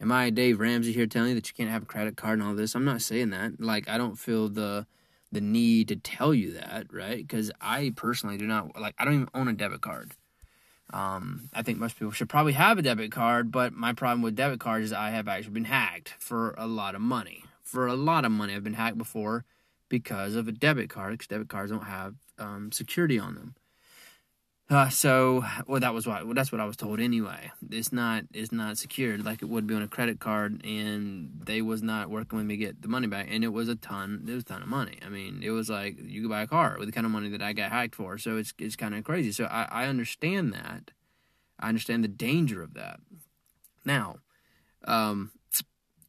am 0.00 0.10
I 0.10 0.30
Dave 0.30 0.58
Ramsey 0.58 0.92
here 0.92 1.06
telling 1.06 1.30
you 1.30 1.34
that 1.34 1.48
you 1.48 1.54
can't 1.54 1.70
have 1.70 1.82
a 1.82 1.86
credit 1.86 2.16
card 2.16 2.38
and 2.38 2.48
all 2.48 2.54
this? 2.54 2.74
I'm 2.74 2.84
not 2.84 3.02
saying 3.02 3.30
that. 3.30 3.60
Like 3.60 3.88
I 3.88 3.98
don't 3.98 4.16
feel 4.16 4.48
the 4.48 4.86
the 5.32 5.40
need 5.40 5.88
to 5.88 5.96
tell 5.96 6.34
you 6.34 6.52
that, 6.54 6.92
right? 6.92 7.18
Because 7.18 7.52
I 7.60 7.92
personally 7.94 8.36
do 8.36 8.46
not 8.46 8.78
like. 8.80 8.94
I 8.98 9.04
don't 9.04 9.14
even 9.14 9.28
own 9.34 9.48
a 9.48 9.52
debit 9.52 9.80
card. 9.80 10.12
Um, 10.92 11.48
I 11.54 11.62
think 11.62 11.78
most 11.78 11.96
people 11.96 12.10
should 12.10 12.28
probably 12.28 12.54
have 12.54 12.78
a 12.78 12.82
debit 12.82 13.12
card, 13.12 13.52
but 13.52 13.72
my 13.72 13.92
problem 13.92 14.22
with 14.22 14.34
debit 14.34 14.58
cards 14.58 14.86
is 14.86 14.92
I 14.92 15.10
have 15.10 15.28
actually 15.28 15.52
been 15.52 15.64
hacked 15.64 16.14
for 16.18 16.54
a 16.58 16.66
lot 16.66 16.96
of 16.96 17.00
money. 17.00 17.44
For 17.62 17.86
a 17.86 17.94
lot 17.94 18.24
of 18.24 18.32
money, 18.32 18.54
I've 18.54 18.64
been 18.64 18.74
hacked 18.74 18.98
before 18.98 19.44
because 19.88 20.34
of 20.34 20.48
a 20.48 20.52
debit 20.52 20.90
card. 20.90 21.12
Because 21.12 21.28
debit 21.28 21.48
cards 21.48 21.70
don't 21.70 21.84
have 21.84 22.16
um, 22.38 22.72
security 22.72 23.20
on 23.20 23.36
them. 23.36 23.54
Uh, 24.70 24.88
so, 24.88 25.44
well, 25.66 25.80
that 25.80 25.92
was 25.92 26.06
what 26.06 26.24
well, 26.24 26.34
that's 26.34 26.52
what 26.52 26.60
I 26.60 26.64
was 26.64 26.76
told 26.76 27.00
anyway. 27.00 27.50
It's 27.70 27.92
not 27.92 28.22
it's 28.32 28.52
not 28.52 28.78
secured 28.78 29.24
like 29.24 29.42
it 29.42 29.46
would 29.46 29.66
be 29.66 29.74
on 29.74 29.82
a 29.82 29.88
credit 29.88 30.20
card, 30.20 30.64
and 30.64 31.40
they 31.44 31.60
was 31.60 31.82
not 31.82 32.08
working 32.08 32.38
with 32.38 32.46
me 32.46 32.54
to 32.56 32.64
get 32.64 32.80
the 32.80 32.86
money 32.86 33.08
back, 33.08 33.26
and 33.28 33.42
it 33.42 33.48
was 33.48 33.68
a 33.68 33.74
ton. 33.74 34.24
It 34.28 34.32
was 34.32 34.44
a 34.44 34.46
ton 34.46 34.62
of 34.62 34.68
money. 34.68 34.98
I 35.04 35.08
mean, 35.08 35.40
it 35.42 35.50
was 35.50 35.68
like 35.68 35.96
you 36.00 36.22
could 36.22 36.30
buy 36.30 36.42
a 36.42 36.46
car 36.46 36.76
with 36.78 36.86
the 36.86 36.92
kind 36.92 37.04
of 37.04 37.10
money 37.10 37.28
that 37.30 37.42
I 37.42 37.52
got 37.52 37.72
hacked 37.72 37.96
for. 37.96 38.16
So 38.16 38.36
it's 38.36 38.54
it's 38.60 38.76
kind 38.76 38.94
of 38.94 39.02
crazy. 39.02 39.32
So 39.32 39.46
I, 39.46 39.66
I 39.72 39.86
understand 39.86 40.52
that. 40.52 40.92
I 41.58 41.68
understand 41.68 42.04
the 42.04 42.08
danger 42.08 42.62
of 42.62 42.74
that. 42.74 43.00
Now, 43.84 44.18
um, 44.84 45.32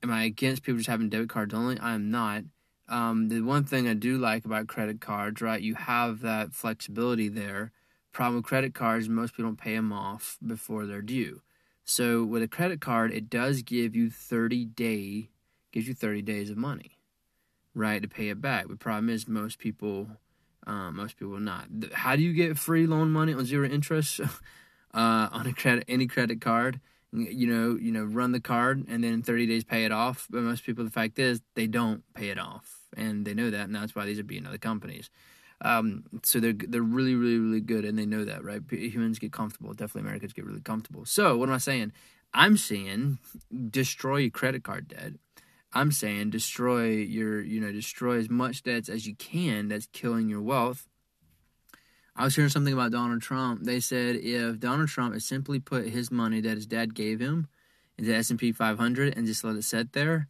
am 0.04 0.12
I 0.12 0.26
against 0.26 0.62
people 0.62 0.78
just 0.78 0.90
having 0.90 1.10
debit 1.10 1.30
cards 1.30 1.56
only? 1.56 1.80
I 1.80 1.96
am 1.96 2.12
not. 2.12 2.44
Um, 2.88 3.30
the 3.30 3.42
one 3.42 3.64
thing 3.64 3.88
I 3.88 3.96
do 3.96 4.20
like 4.20 4.46
about 4.46 4.68
credit 4.68 5.02
cards, 5.02 5.42
right? 5.42 5.62
You 5.62 5.74
have 5.74 6.22
that 6.22 6.54
flexibility 6.54 7.28
there 7.28 7.72
Problem 8.12 8.38
with 8.38 8.46
credit 8.46 8.74
cards, 8.74 9.08
most 9.08 9.34
people 9.34 9.46
don't 9.46 9.58
pay 9.58 9.76
them 9.76 9.94
off 9.94 10.38
before 10.46 10.86
they're 10.86 11.02
due. 11.02 11.42
So 11.84 12.24
with 12.24 12.44
a 12.44 12.48
credit 12.48 12.82
card, 12.82 13.12
it 13.12 13.30
does 13.30 13.62
give 13.62 13.96
you 13.96 14.10
30 14.10 14.66
day 14.66 15.30
gives 15.72 15.88
you 15.88 15.94
30 15.94 16.22
days 16.22 16.50
of 16.50 16.58
money, 16.58 17.00
right, 17.74 18.02
to 18.02 18.08
pay 18.08 18.30
it 18.30 18.42
back. 18.42 18.68
The 18.68 18.76
problem 18.76 19.10
is 19.10 19.28
most 19.28 19.58
people 19.58 20.08
um, 20.68 20.96
most 20.96 21.18
people 21.18 21.40
not. 21.40 21.68
How 21.94 22.16
do 22.16 22.22
you 22.22 22.34
get 22.34 22.58
free 22.58 22.86
loan 22.86 23.10
money 23.10 23.34
on 23.34 23.46
zero 23.46 23.68
interest 23.68 24.20
uh, 24.94 25.30
on 25.32 25.48
a 25.48 25.54
credit 25.54 25.86
any 25.88 26.08
credit 26.08 26.40
card? 26.40 26.80
You 27.12 27.48
know, 27.48 27.78
you 27.78 27.92
know, 27.92 28.04
run 28.04 28.32
the 28.32 28.40
card 28.40 28.86
and 28.88 29.04
then 29.04 29.14
in 29.14 29.22
30 29.22 29.46
days 29.46 29.64
pay 29.64 29.86
it 29.86 29.92
off. 29.92 30.28
But 30.30 30.44
most 30.44 30.64
people, 30.64 30.86
the 30.86 30.92
fact 30.92 31.20
is, 31.20 31.42
they 31.56 31.68
don't 31.68 32.04
pay 32.14 32.30
it 32.30 32.40
off, 32.40 32.82
and 32.96 33.26
they 33.26 33.34
know 33.34 33.50
that, 33.50 33.66
and 33.66 33.76
that's 33.76 33.96
why 33.96 34.06
these 34.06 34.20
are 34.20 34.24
being 34.24 34.46
other 34.46 34.58
companies. 34.58 35.10
Um, 35.64 36.04
so 36.24 36.40
they're 36.40 36.54
they're 36.54 36.82
really 36.82 37.16
really 37.16 37.38
really 37.38 37.62
good, 37.62 37.86
and 37.86 37.98
they 37.98 38.06
know 38.06 38.26
that, 38.26 38.44
right? 38.44 38.62
Humans 38.70 39.20
get 39.20 39.32
comfortable. 39.32 39.74
Definitely, 39.74 40.02
Americans 40.02 40.34
get 40.34 40.46
really 40.46 40.62
comfortable. 40.62 41.06
So 41.06 41.38
what 41.38 41.50
am 41.50 41.56
I 41.56 41.60
saying? 41.60 41.92
I'm 42.34 42.58
saying 42.58 43.20
destroy 43.70 44.18
your 44.18 44.32
credit 44.32 44.64
card 44.64 44.88
debt. 44.88 45.14
I'm 45.74 45.92
saying 45.92 46.32
destroy 46.32 46.90
your 46.90 47.42
you 47.42 47.62
know 47.62 47.72
destroy 47.72 48.18
as 48.18 48.30
much 48.30 48.64
debts 48.64 48.90
as 48.90 49.06
you 49.06 49.16
can. 49.16 49.68
That's 49.68 49.88
killing 49.94 50.30
your 50.30 50.42
wealth. 50.42 50.88
I 52.16 52.26
was 52.26 52.36
hearing 52.36 52.50
something 52.50 52.74
about 52.74 52.92
Donald 52.92 53.22
Trump. 53.22 53.64
They 53.64 53.80
said 53.80 54.18
if 54.18 54.60
Donald 54.60 54.90
Trump 54.90 55.14
had 55.14 55.24
simply 55.24 55.60
put 55.60 55.88
his 55.88 56.12
money 56.12 56.42
that 56.42 56.56
his 56.56 56.66
dad 56.66 56.94
gave 56.94 57.20
him 57.20 57.48
into 57.98 58.14
S 58.14 58.30
and 58.30 58.40
P 58.40 58.52
500 58.52 59.16
and 59.16 59.26
just 59.26 59.44
let 59.44 59.56
it 59.56 59.64
sit 59.64 59.94
there, 59.94 60.28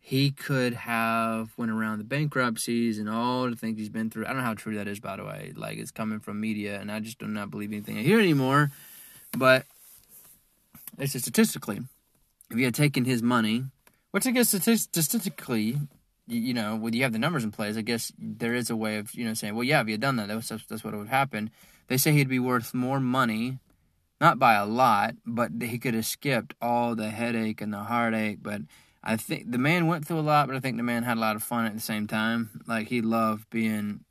he 0.00 0.30
could 0.30 0.74
have 0.74 1.50
went 1.56 1.70
around 1.70 1.98
the 1.98 2.04
bankruptcies 2.04 2.98
and 2.98 3.08
all 3.08 3.50
the 3.50 3.56
things 3.56 3.78
he's 3.78 3.88
been 3.88 4.10
through. 4.10 4.24
I 4.24 4.28
don't 4.28 4.38
know 4.38 4.42
how 4.44 4.54
true 4.54 4.76
that 4.76 4.88
is, 4.88 5.00
by 5.00 5.16
the 5.16 5.24
way. 5.24 5.52
Like 5.54 5.78
it's 5.78 5.90
coming 5.90 6.20
from 6.20 6.40
media, 6.40 6.80
and 6.80 6.90
I 6.90 7.00
just 7.00 7.18
do 7.18 7.26
not 7.26 7.50
believe 7.50 7.72
anything 7.72 7.98
I 7.98 8.02
hear 8.02 8.18
anymore. 8.18 8.70
But 9.36 9.66
it's 10.98 11.12
just 11.12 11.24
statistically, 11.24 11.80
if 12.50 12.56
you 12.56 12.64
had 12.64 12.74
taken 12.74 13.04
his 13.04 13.22
money, 13.22 13.64
which 14.10 14.26
I 14.26 14.30
guess 14.30 14.48
statistically, 14.48 15.78
you 16.26 16.54
know, 16.54 16.76
when 16.76 16.92
you 16.94 17.02
have 17.02 17.12
the 17.12 17.18
numbers 17.18 17.44
in 17.44 17.52
place, 17.52 17.76
I 17.76 17.82
guess 17.82 18.12
there 18.18 18.54
is 18.54 18.70
a 18.70 18.76
way 18.76 18.96
of 18.96 19.14
you 19.14 19.24
know 19.24 19.34
saying, 19.34 19.54
well, 19.54 19.64
yeah, 19.64 19.80
if 19.80 19.88
you 19.88 19.94
had 19.94 20.00
done 20.00 20.16
that, 20.16 20.28
that's 20.28 20.48
that's 20.48 20.84
what 20.84 20.94
would 20.94 21.08
happen. 21.08 21.50
They 21.88 21.96
say 21.96 22.12
he'd 22.12 22.28
be 22.28 22.38
worth 22.38 22.74
more 22.74 23.00
money, 23.00 23.58
not 24.20 24.38
by 24.38 24.54
a 24.54 24.66
lot, 24.66 25.14
but 25.26 25.50
he 25.60 25.78
could 25.78 25.94
have 25.94 26.06
skipped 26.06 26.54
all 26.60 26.94
the 26.94 27.10
headache 27.10 27.60
and 27.60 27.72
the 27.72 27.78
heartache, 27.78 28.38
but 28.42 28.62
I 29.02 29.16
think 29.16 29.50
the 29.50 29.58
man 29.58 29.86
went 29.86 30.06
through 30.06 30.18
a 30.18 30.20
lot, 30.20 30.48
but 30.48 30.56
I 30.56 30.60
think 30.60 30.76
the 30.76 30.82
man 30.82 31.04
had 31.04 31.16
a 31.16 31.20
lot 31.20 31.36
of 31.36 31.42
fun 31.42 31.66
at 31.66 31.74
the 31.74 31.80
same 31.80 32.06
time. 32.06 32.62
Like 32.66 32.88
he 32.88 33.00
loved 33.00 33.48
being 33.50 34.04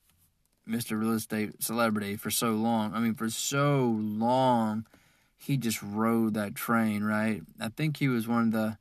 Mr. 0.68 1.00
Real 1.00 1.14
Estate 1.14 1.62
Celebrity 1.62 2.16
for 2.16 2.32
so 2.32 2.52
long. 2.52 2.94
I 2.94 3.00
mean, 3.00 3.16
for 3.16 3.30
so 3.30 3.98
long, 4.00 4.86
he 5.36 5.58
just 5.58 5.82
rode 5.82 6.34
that 6.34 6.56
train, 6.56 7.04
right? 7.04 7.42
I 7.60 7.70
think 7.70 7.98
he 7.98 8.08
was 8.08 8.28
one 8.28 8.44
of 8.44 8.52
the 8.52 8.78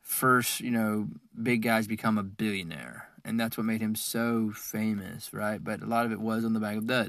first, 0.00 0.60
you 0.60 0.70
know, 0.70 1.08
big 1.40 1.62
guys 1.62 1.86
become 1.86 2.18
a 2.18 2.22
billionaire, 2.22 3.08
and 3.24 3.40
that's 3.40 3.56
what 3.56 3.66
made 3.66 3.80
him 3.80 3.94
so 3.94 4.52
famous, 4.54 5.32
right? 5.32 5.62
But 5.62 5.82
a 5.82 5.86
lot 5.86 6.04
of 6.04 6.12
it 6.12 6.20
was 6.20 6.44
on 6.44 6.52
the 6.52 6.60
back 6.60 6.76
of 6.76 6.86
debt. 6.86 7.08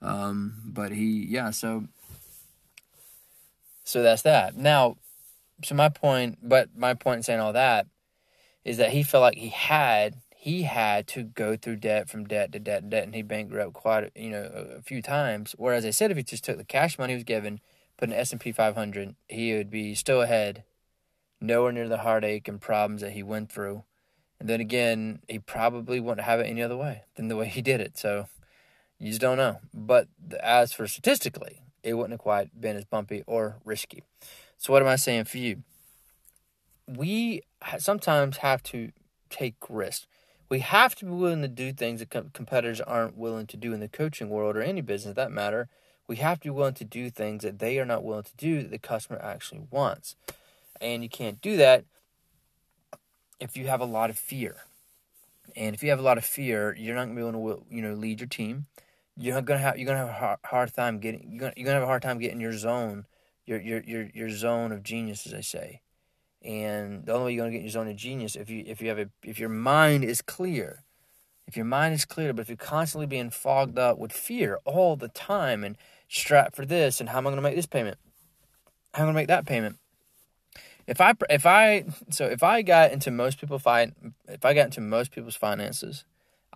Um, 0.00 0.62
but 0.64 0.92
he, 0.92 1.26
yeah, 1.28 1.50
so 1.50 1.84
so 3.84 4.02
that's 4.02 4.22
that. 4.22 4.56
Now, 4.56 4.96
so 5.64 5.74
my 5.74 5.88
point, 5.88 6.38
but 6.42 6.76
my 6.76 6.94
point 6.94 7.18
in 7.18 7.22
saying 7.22 7.40
all 7.40 7.52
that 7.52 7.86
is 8.64 8.76
that 8.76 8.90
he 8.90 9.02
felt 9.02 9.22
like 9.22 9.36
he 9.36 9.48
had 9.48 10.16
he 10.36 10.62
had 10.62 11.06
to 11.06 11.22
go 11.22 11.56
through 11.56 11.76
debt 11.76 12.08
from 12.08 12.24
debt 12.24 12.50
to 12.50 12.58
debt 12.58 12.82
to 12.82 12.88
debt, 12.88 13.04
and 13.04 13.14
he 13.14 13.22
bankrupt 13.22 13.74
quite 13.74 14.10
you 14.16 14.30
know 14.30 14.50
a 14.76 14.82
few 14.82 15.00
times. 15.00 15.54
Whereas 15.56 15.84
I 15.84 15.90
said, 15.90 16.10
if 16.10 16.16
he 16.16 16.22
just 16.22 16.44
took 16.44 16.58
the 16.58 16.64
cash 16.64 16.98
money 16.98 17.12
he 17.12 17.16
was 17.16 17.24
given, 17.24 17.60
put 17.96 18.08
in 18.08 18.14
S 18.14 18.32
and 18.32 18.40
P 18.40 18.50
500, 18.50 19.14
he 19.28 19.54
would 19.54 19.70
be 19.70 19.94
still 19.94 20.20
ahead, 20.20 20.64
nowhere 21.40 21.72
near 21.72 21.88
the 21.88 21.98
heartache 21.98 22.48
and 22.48 22.60
problems 22.60 23.02
that 23.02 23.12
he 23.12 23.22
went 23.22 23.52
through. 23.52 23.84
And 24.40 24.48
then 24.48 24.60
again, 24.60 25.20
he 25.28 25.38
probably 25.38 26.00
wouldn't 26.00 26.26
have 26.26 26.40
it 26.40 26.48
any 26.48 26.62
other 26.62 26.76
way 26.76 27.04
than 27.14 27.28
the 27.28 27.36
way 27.36 27.46
he 27.46 27.62
did 27.62 27.80
it. 27.80 27.96
So 27.96 28.26
you 28.98 29.10
just 29.10 29.20
don't 29.20 29.36
know. 29.36 29.60
But 29.72 30.08
as 30.40 30.72
for 30.72 30.88
statistically, 30.88 31.62
it 31.84 31.94
wouldn't 31.94 32.12
have 32.12 32.20
quite 32.20 32.60
been 32.60 32.76
as 32.76 32.84
bumpy 32.84 33.22
or 33.28 33.58
risky. 33.64 34.02
So, 34.62 34.72
what 34.72 34.80
am 34.80 34.86
I 34.86 34.94
saying 34.94 35.24
for 35.24 35.38
you? 35.38 35.64
We 36.86 37.42
sometimes 37.78 38.36
have 38.36 38.62
to 38.64 38.92
take 39.28 39.56
risks. 39.68 40.06
We 40.48 40.60
have 40.60 40.94
to 40.96 41.04
be 41.04 41.10
willing 41.10 41.42
to 41.42 41.48
do 41.48 41.72
things 41.72 41.98
that 41.98 42.10
competitors 42.10 42.80
aren't 42.80 43.16
willing 43.16 43.48
to 43.48 43.56
do 43.56 43.72
in 43.72 43.80
the 43.80 43.88
coaching 43.88 44.28
world 44.28 44.56
or 44.56 44.62
any 44.62 44.80
business 44.80 45.16
that 45.16 45.32
matter. 45.32 45.68
We 46.06 46.14
have 46.16 46.38
to 46.38 46.44
be 46.44 46.50
willing 46.50 46.74
to 46.74 46.84
do 46.84 47.10
things 47.10 47.42
that 47.42 47.58
they 47.58 47.80
are 47.80 47.84
not 47.84 48.04
willing 48.04 48.22
to 48.22 48.36
do 48.36 48.62
that 48.62 48.70
the 48.70 48.78
customer 48.78 49.18
actually 49.20 49.62
wants. 49.68 50.14
And 50.80 51.02
you 51.02 51.08
can't 51.08 51.40
do 51.40 51.56
that 51.56 51.84
if 53.40 53.56
you 53.56 53.66
have 53.66 53.80
a 53.80 53.84
lot 53.84 54.10
of 54.10 54.16
fear. 54.16 54.58
And 55.56 55.74
if 55.74 55.82
you 55.82 55.90
have 55.90 55.98
a 55.98 56.02
lot 56.02 56.18
of 56.18 56.24
fear, 56.24 56.72
you're 56.78 56.94
not 56.94 57.06
going 57.06 57.16
to 57.16 57.20
be 57.20 57.28
able 57.28 57.56
to 57.56 57.66
you 57.68 57.82
know 57.82 57.94
lead 57.94 58.20
your 58.20 58.28
team. 58.28 58.66
You're 59.16 59.42
to 59.42 59.58
have 59.58 59.76
you're 59.76 59.88
to 59.88 59.96
have 59.96 60.38
a 60.44 60.46
hard 60.46 60.72
time 60.72 61.00
getting 61.00 61.32
you're 61.32 61.50
going 61.50 61.64
to 61.64 61.72
have 61.72 61.82
a 61.82 61.86
hard 61.86 62.02
time 62.02 62.20
getting 62.20 62.40
your 62.40 62.56
zone 62.56 63.06
your 63.46 63.60
your 63.60 63.82
your 63.82 64.10
your 64.14 64.30
zone 64.30 64.72
of 64.72 64.82
genius, 64.82 65.26
as 65.26 65.34
I 65.34 65.40
say. 65.40 65.82
And 66.44 67.06
the 67.06 67.12
only 67.12 67.26
way 67.26 67.34
you're 67.34 67.44
gonna 67.44 67.52
get 67.52 67.58
in 67.58 67.64
your 67.64 67.70
zone 67.70 67.88
of 67.88 67.96
genius 67.96 68.36
if 68.36 68.50
you 68.50 68.64
if 68.66 68.80
you 68.80 68.88
have 68.88 68.98
a 68.98 69.08
if 69.22 69.38
your 69.38 69.48
mind 69.48 70.04
is 70.04 70.22
clear, 70.22 70.84
if 71.46 71.52
if 71.52 71.56
your 71.56 71.66
mind 71.66 71.94
is 71.94 72.04
clear, 72.04 72.32
but 72.32 72.42
if 72.42 72.48
you're 72.48 72.56
constantly 72.56 73.06
being 73.06 73.30
fogged 73.30 73.78
up 73.78 73.98
with 73.98 74.12
fear 74.12 74.58
all 74.64 74.96
the 74.96 75.08
time 75.08 75.64
and 75.64 75.76
strapped 76.08 76.56
for 76.56 76.64
this 76.64 77.00
and 77.00 77.10
how 77.10 77.18
am 77.18 77.26
I 77.26 77.34
to 77.34 77.40
make 77.40 77.56
this 77.56 77.66
payment? 77.66 77.98
How 78.94 79.02
am 79.02 79.10
I 79.10 79.12
to 79.12 79.14
make 79.16 79.28
that 79.28 79.46
payment? 79.46 79.76
If 80.86 81.00
I 81.00 81.14
if 81.30 81.46
I 81.46 81.84
so 82.10 82.26
if 82.26 82.42
I 82.42 82.62
got 82.62 82.92
into 82.92 83.10
most 83.10 83.38
people 83.38 83.58
find 83.58 84.14
if 84.28 84.44
I 84.44 84.54
got 84.54 84.66
into 84.66 84.80
most 84.80 85.12
people's 85.12 85.36
finances, 85.36 86.04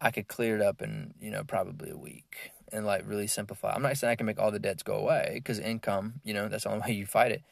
I 0.00 0.10
could 0.10 0.28
clear 0.28 0.56
it 0.56 0.62
up 0.62 0.82
in 0.82 1.14
you 1.20 1.30
know 1.30 1.44
probably 1.44 1.90
a 1.90 1.96
week 1.96 2.52
and 2.72 2.86
like 2.86 3.02
really 3.06 3.26
simplify. 3.26 3.72
I'm 3.72 3.82
not 3.82 3.96
saying 3.96 4.10
I 4.10 4.16
can 4.16 4.26
make 4.26 4.38
all 4.38 4.50
the 4.50 4.58
debts 4.58 4.82
go 4.82 4.94
away 4.94 5.32
because 5.34 5.58
income, 5.58 6.20
you 6.24 6.34
know, 6.34 6.48
that's 6.48 6.64
the 6.64 6.70
only 6.70 6.82
way 6.86 6.92
you 6.94 7.06
fight 7.06 7.32
it. 7.32 7.42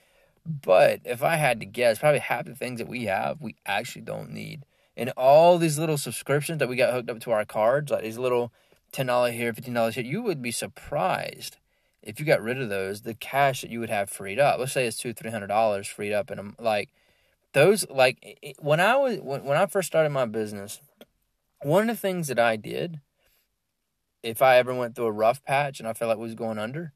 But 0.46 1.00
if 1.04 1.22
I 1.22 1.36
had 1.36 1.60
to 1.60 1.66
guess, 1.66 1.98
probably 1.98 2.18
half 2.20 2.44
the 2.44 2.54
things 2.54 2.78
that 2.78 2.88
we 2.88 3.04
have, 3.04 3.40
we 3.40 3.56
actually 3.64 4.02
don't 4.02 4.30
need. 4.30 4.64
And 4.96 5.10
all 5.16 5.58
these 5.58 5.78
little 5.78 5.98
subscriptions 5.98 6.58
that 6.58 6.68
we 6.68 6.76
got 6.76 6.92
hooked 6.92 7.10
up 7.10 7.20
to 7.20 7.30
our 7.30 7.44
cards, 7.44 7.90
like 7.90 8.02
these 8.02 8.18
little 8.18 8.52
$10 8.92 9.32
here, 9.32 9.52
$15 9.52 9.92
here, 9.94 10.04
you 10.04 10.22
would 10.22 10.42
be 10.42 10.50
surprised 10.50 11.56
if 12.04 12.20
you 12.20 12.26
got 12.26 12.42
rid 12.42 12.60
of 12.60 12.68
those, 12.68 13.02
the 13.02 13.14
cash 13.14 13.62
that 13.62 13.70
you 13.70 13.80
would 13.80 13.90
have 13.90 14.10
freed 14.10 14.38
up. 14.38 14.60
Let's 14.60 14.72
say 14.72 14.86
it's 14.86 14.98
two, 14.98 15.12
three 15.12 15.30
hundred 15.30 15.46
dollars 15.46 15.86
freed 15.86 16.12
up, 16.12 16.30
and 16.30 16.38
I'm 16.38 16.56
like 16.60 16.90
those. 17.54 17.88
Like 17.88 18.54
when 18.58 18.78
I 18.78 18.96
was 18.96 19.18
when, 19.20 19.44
when 19.44 19.56
I 19.56 19.66
first 19.66 19.88
started 19.88 20.10
my 20.10 20.26
business, 20.26 20.80
one 21.62 21.88
of 21.88 21.96
the 21.96 22.00
things 22.00 22.28
that 22.28 22.38
I 22.38 22.56
did, 22.56 23.00
if 24.24 24.42
I 24.42 24.56
ever 24.56 24.74
went 24.74 24.96
through 24.96 25.06
a 25.06 25.12
rough 25.12 25.44
patch 25.44 25.78
and 25.78 25.88
I 25.88 25.92
felt 25.92 26.08
like 26.08 26.18
we 26.18 26.24
was 26.24 26.34
going 26.34 26.58
under, 26.58 26.92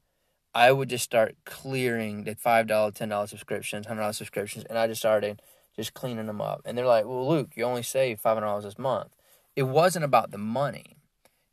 I 0.53 0.71
would 0.71 0.89
just 0.89 1.03
start 1.03 1.35
clearing 1.45 2.23
the 2.23 2.35
five 2.35 2.67
dollar, 2.67 2.91
ten 2.91 3.09
dollar 3.09 3.27
subscriptions, 3.27 3.85
hundred 3.85 4.01
dollar 4.01 4.13
subscriptions, 4.13 4.65
and 4.65 4.77
I 4.77 4.87
just 4.87 5.01
started 5.01 5.41
just 5.75 5.93
cleaning 5.93 6.25
them 6.25 6.41
up. 6.41 6.61
And 6.65 6.77
they're 6.77 6.87
like, 6.87 7.05
"Well, 7.05 7.29
Luke, 7.29 7.51
you 7.55 7.63
only 7.63 7.83
save 7.83 8.19
five 8.19 8.35
hundred 8.35 8.47
dollars 8.47 8.63
this 8.63 8.79
month." 8.79 9.11
It 9.55 9.63
wasn't 9.63 10.05
about 10.05 10.31
the 10.31 10.37
money, 10.39 10.97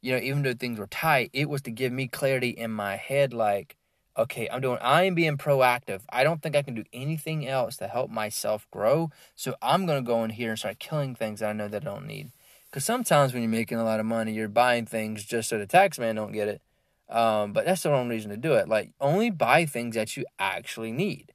you 0.00 0.12
know. 0.12 0.18
Even 0.18 0.42
though 0.42 0.54
things 0.54 0.78
were 0.78 0.87
tight, 0.87 1.30
it 1.33 1.49
was 1.50 1.62
to 1.62 1.71
give 1.71 1.92
me 1.92 2.09
clarity 2.09 2.50
in 2.50 2.71
my 2.71 2.97
head, 2.97 3.35
like, 3.35 3.76
okay, 4.16 4.49
I'm 4.50 4.62
doing, 4.62 4.78
I 4.80 5.02
am 5.04 5.14
being 5.14 5.37
proactive. 5.37 6.02
I 6.11 6.25
don't 6.25 6.42
think 6.42 6.56
I 6.56 6.62
can 6.62 6.75
do 6.75 6.85
anything 6.92 7.47
else 7.47 7.76
to 7.78 7.88
help 7.88 8.11
myself 8.11 8.66
grow. 8.71 9.11
So 9.35 9.56
I'm 9.61 9.85
gonna 9.87 10.02
go 10.02 10.25
in 10.25 10.30
here 10.30 10.50
and 10.50 10.59
start 10.59 10.78
killing 10.78 11.14
things 11.14 11.40
that 11.40 11.50
I 11.50 11.52
know 11.52 11.68
that 11.68 11.83
I 11.83 11.85
don't 11.85 12.06
need. 12.06 12.30
Because 12.76 12.85
sometimes 12.85 13.33
when 13.33 13.42
you're 13.42 13.50
making 13.50 13.78
a 13.78 13.85
lot 13.85 14.00
of 14.00 14.04
money, 14.04 14.35
you're 14.35 14.49
buying 14.49 14.85
things 14.85 15.25
just 15.25 15.49
so 15.49 15.56
the 15.56 15.66
tax 15.66 15.99
man 15.99 16.14
don't 16.14 16.33
get 16.33 16.47
it 16.47 16.61
um, 17.09 17.52
but 17.52 17.64
that's 17.64 17.83
the 17.83 17.90
wrong 17.90 18.09
reason 18.09 18.30
to 18.30 18.37
do 18.37 18.54
it. 18.54 18.68
Like, 18.68 18.90
only 19.00 19.30
buy 19.30 19.64
things 19.66 19.95
that 19.95 20.16
you 20.16 20.25
actually 20.38 20.92
need. 20.92 21.33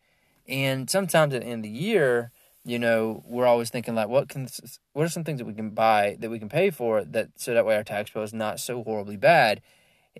And 0.47 0.89
sometimes 0.89 1.33
at 1.33 1.41
the 1.41 1.47
end 1.47 1.65
of 1.65 1.71
the 1.71 1.77
year, 1.77 2.31
you 2.65 2.77
know, 2.77 3.23
we're 3.25 3.45
always 3.45 3.69
thinking 3.69 3.95
like, 3.95 4.09
what 4.09 4.27
can, 4.27 4.47
what 4.93 5.03
are 5.03 5.09
some 5.09 5.23
things 5.23 5.39
that 5.39 5.45
we 5.45 5.53
can 5.53 5.69
buy 5.69 6.17
that 6.19 6.29
we 6.29 6.39
can 6.39 6.49
pay 6.49 6.69
for 6.69 7.03
that 7.05 7.29
so 7.35 7.53
that 7.53 7.65
way 7.65 7.75
our 7.75 7.83
tax 7.83 8.11
bill 8.11 8.23
is 8.23 8.33
not 8.33 8.59
so 8.59 8.83
horribly 8.83 9.17
bad. 9.17 9.61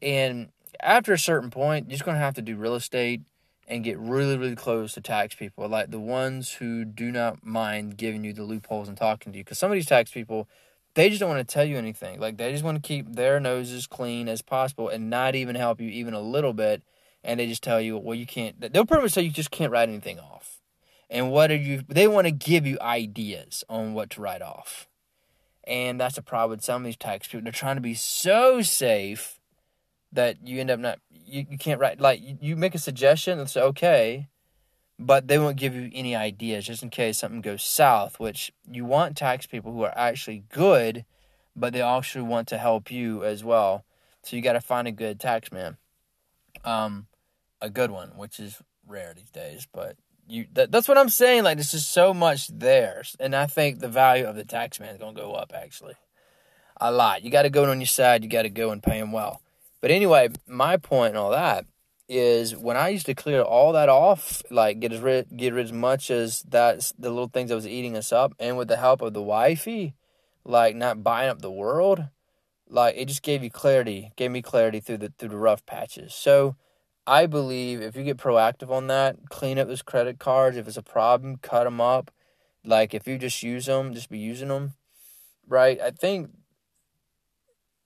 And 0.01 0.49
after 0.79 1.13
a 1.13 1.19
certain 1.19 1.49
point, 1.49 1.87
you're 1.87 1.97
just 1.97 2.05
gonna 2.05 2.17
have 2.17 2.35
to 2.35 2.41
do 2.41 2.55
real 2.55 2.75
estate 2.75 3.21
and 3.67 3.83
get 3.83 3.99
really, 3.99 4.37
really 4.37 4.55
close 4.55 4.93
to 4.93 5.01
tax 5.01 5.35
people, 5.35 5.67
like 5.67 5.91
the 5.91 5.99
ones 5.99 6.53
who 6.53 6.85
do 6.85 7.11
not 7.11 7.45
mind 7.45 7.97
giving 7.97 8.23
you 8.23 8.33
the 8.33 8.43
loopholes 8.43 8.87
and 8.87 8.97
talking 8.97 9.33
to 9.33 9.37
you. 9.37 9.43
Because 9.43 9.59
some 9.59 9.71
of 9.71 9.75
these 9.75 9.85
tax 9.85 10.11
people, 10.11 10.47
they 10.93 11.10
just 11.10 11.19
don't 11.19 11.29
want 11.29 11.48
to 11.48 11.53
tell 11.53 11.65
you 11.65 11.77
anything. 11.77 12.19
Like 12.19 12.38
they 12.38 12.51
just 12.51 12.63
want 12.63 12.81
to 12.81 12.88
keep 12.88 13.15
their 13.15 13.39
noses 13.39 13.88
clean 13.88 14.27
as 14.27 14.41
possible 14.41 14.89
and 14.89 15.10
not 15.10 15.36
even 15.36 15.55
help 15.55 15.79
you 15.79 15.89
even 15.89 16.13
a 16.13 16.21
little 16.21 16.53
bit. 16.53 16.83
And 17.24 17.39
they 17.39 17.48
just 17.48 17.63
tell 17.63 17.79
you, 17.79 17.98
well, 17.98 18.15
you 18.15 18.25
can't. 18.25 18.60
They'll 18.74 18.86
pretty 18.86 19.03
much 19.03 19.12
say 19.12 19.21
you 19.21 19.29
just 19.29 19.51
can't 19.51 19.71
write 19.71 19.89
anything 19.89 20.19
off. 20.19 20.60
And 21.10 21.29
what 21.29 21.51
are 21.51 21.55
you? 21.55 21.83
They 21.88 22.07
want 22.07 22.25
to 22.25 22.31
give 22.31 22.65
you 22.65 22.77
ideas 22.81 23.63
on 23.69 23.93
what 23.93 24.10
to 24.12 24.21
write 24.21 24.41
off. 24.41 24.88
And 25.65 26.00
that's 26.00 26.15
the 26.15 26.24
problem 26.24 26.57
with 26.57 26.63
some 26.63 26.81
of 26.81 26.86
these 26.86 26.98
tax 26.98 27.27
people. 27.27 27.43
They're 27.43 27.51
trying 27.51 27.75
to 27.75 27.81
be 27.81 27.93
so 27.93 28.62
safe 28.62 29.39
that 30.12 30.45
you 30.45 30.60
end 30.60 30.71
up 30.71 30.79
not. 30.79 31.00
You, 31.12 31.45
you 31.50 31.57
can't 31.57 31.79
write 31.79 32.01
like 32.01 32.21
you, 32.21 32.38
you 32.41 32.55
make 32.55 32.74
a 32.74 32.79
suggestion. 32.79 33.39
It's 33.39 33.55
okay 33.55 34.29
but 35.01 35.27
they 35.27 35.39
won't 35.39 35.58
give 35.58 35.75
you 35.75 35.89
any 35.93 36.15
ideas 36.15 36.67
just 36.67 36.84
in 36.84 36.89
case 36.89 37.17
something 37.17 37.41
goes 37.41 37.63
south, 37.63 38.20
which 38.20 38.53
you 38.72 38.86
want 38.86 39.17
tax 39.17 39.48
people 39.48 39.74
who 39.74 39.81
are 39.81 39.98
actually 39.98 40.43
good, 40.50 41.05
but 41.55 41.74
they 41.74 41.81
also 41.81 42.24
want 42.24 42.47
to 42.49 42.58
help 42.58 42.91
you 42.91 43.23
as 43.23 43.43
well. 43.43 43.84
So 44.23 44.36
you 44.36 44.43
got 44.43 44.54
to 44.54 44.62
find 44.62 44.88
a 44.88 44.91
good 44.91 45.19
tax 45.19 45.52
man. 45.52 45.78
Um, 46.63 47.08
a 47.60 47.69
good 47.69 47.89
one, 47.89 48.10
which 48.15 48.39
is 48.39 48.62
rare 48.88 49.13
these 49.15 49.32
days, 49.32 49.67
but 49.73 49.95
you 50.28 50.45
that, 50.54 50.71
that's 50.71 50.88
what 50.88 50.97
I'm 50.99 51.10
saying. 51.10 51.43
Like, 51.43 51.58
this 51.58 51.73
is 51.73 51.86
so 51.86 52.13
much 52.13 52.47
there. 52.47 53.04
And 53.19 53.36
I 53.36 53.47
think 53.47 53.80
the 53.80 53.88
value 53.88 54.25
of 54.25 54.36
the 54.36 54.45
tax 54.45 54.80
man 54.80 54.89
is 54.89 54.99
going 54.99 55.15
to 55.15 55.21
go 55.21 55.34
up 55.34 55.52
actually 55.56 55.95
a 56.80 56.91
lot. 56.91 57.23
You 57.23 57.32
got 57.32 57.43
to 57.43 57.49
go 57.49 57.69
on 57.69 57.80
your 57.80 57.88
side, 57.88 58.23
you 58.23 58.30
got 58.30 58.43
to 58.43 58.49
go 58.49 58.69
and 58.69 58.84
pay 58.84 58.99
him 58.99 59.12
well. 59.12 59.41
But 59.82 59.89
anyway, 59.89 60.30
my 60.47 60.78
point 60.78 61.10
and 61.10 61.17
all 61.17 61.32
that 61.32 61.65
is 62.12 62.58
when 62.58 62.76
I 62.76 62.89
used 62.89 63.06
to 63.06 63.15
clear 63.15 63.41
all 63.41 63.71
that 63.71 63.88
off, 63.88 64.43
like 64.52 64.82
get 64.82 64.91
as 64.91 65.00
rid, 65.00 65.28
get 65.36 65.54
rid 65.54 65.65
as 65.65 65.71
much 65.71 66.12
as 66.12 66.41
that 66.50 66.91
the 67.00 67.10
little 67.10 67.30
things 67.30 67.50
that 67.50 67.56
was 67.56 67.65
eating 67.65 67.95
us 67.95 68.12
up, 68.12 68.34
and 68.38 68.58
with 68.58 68.67
the 68.67 68.76
help 68.76 69.02
of 69.02 69.13
the 69.13 69.21
wifey, 69.21 69.95
like 70.43 70.76
not 70.76 71.04
buying 71.04 71.30
up 71.30 71.41
the 71.41 71.50
world, 71.50 72.04
like 72.67 72.95
it 72.97 73.08
just 73.08 73.21
gave 73.21 73.43
you 73.45 73.50
clarity, 73.50 74.12
gave 74.17 74.30
me 74.30 74.41
clarity 74.41 74.82
through 74.82 74.97
the 74.97 75.13
through 75.17 75.30
the 75.30 75.38
rough 75.38 75.65
patches. 75.65 76.13
So 76.13 76.58
I 77.08 77.28
believe 77.28 77.82
if 77.82 77.95
you 77.95 78.04
get 78.04 78.17
proactive 78.17 78.69
on 78.69 78.88
that, 78.88 79.30
clean 79.30 79.58
up 79.58 79.69
those 79.69 79.82
credit 79.82 80.19
cards. 80.19 80.58
If 80.58 80.67
it's 80.67 80.76
a 80.76 80.84
problem, 80.84 81.38
cut 81.38 81.63
them 81.63 81.80
up. 81.80 82.12
Like 82.65 82.93
if 82.93 83.08
you 83.08 83.17
just 83.17 83.41
use 83.41 83.67
them, 83.67 83.93
just 83.93 84.10
be 84.10 84.19
using 84.19 84.50
them, 84.50 84.74
right? 85.47 85.80
I 85.80 85.91
think 85.91 86.30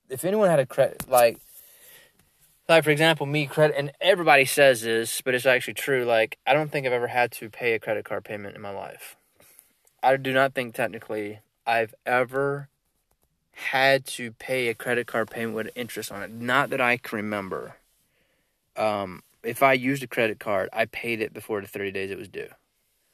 if 0.09 0.25
anyone 0.25 0.49
had 0.49 0.59
a 0.59 0.65
credit 0.65 1.07
like 1.07 1.37
like 2.67 2.83
for 2.83 2.89
example 2.89 3.25
me 3.25 3.45
credit 3.45 3.75
and 3.77 3.91
everybody 4.01 4.45
says 4.45 4.81
this 4.81 5.21
but 5.21 5.35
it's 5.35 5.45
actually 5.45 5.73
true 5.73 6.03
like 6.03 6.37
i 6.47 6.53
don't 6.53 6.71
think 6.71 6.85
i've 6.85 6.93
ever 6.93 7.07
had 7.07 7.31
to 7.31 7.49
pay 7.49 7.73
a 7.73 7.79
credit 7.79 8.05
card 8.05 8.23
payment 8.23 8.55
in 8.55 8.61
my 8.61 8.71
life. 8.71 9.15
I 10.01 10.17
do 10.17 10.33
not 10.33 10.53
think 10.53 10.75
technically 10.75 11.39
i've 11.65 11.93
ever 12.05 12.69
had 13.53 14.05
to 14.05 14.31
pay 14.31 14.67
a 14.67 14.73
credit 14.73 15.07
card 15.07 15.31
payment 15.31 15.55
with 15.55 15.69
interest 15.75 16.11
on 16.11 16.21
it. 16.21 16.31
Not 16.31 16.69
that 16.71 16.81
i 16.81 16.97
can 16.97 17.17
remember. 17.17 17.77
Um, 18.75 19.23
if 19.43 19.63
i 19.63 19.73
used 19.73 20.03
a 20.03 20.07
credit 20.07 20.39
card 20.39 20.69
i 20.73 20.85
paid 20.85 21.21
it 21.21 21.33
before 21.33 21.61
the 21.61 21.67
30 21.67 21.91
days 21.91 22.11
it 22.11 22.17
was 22.17 22.27
due. 22.27 22.49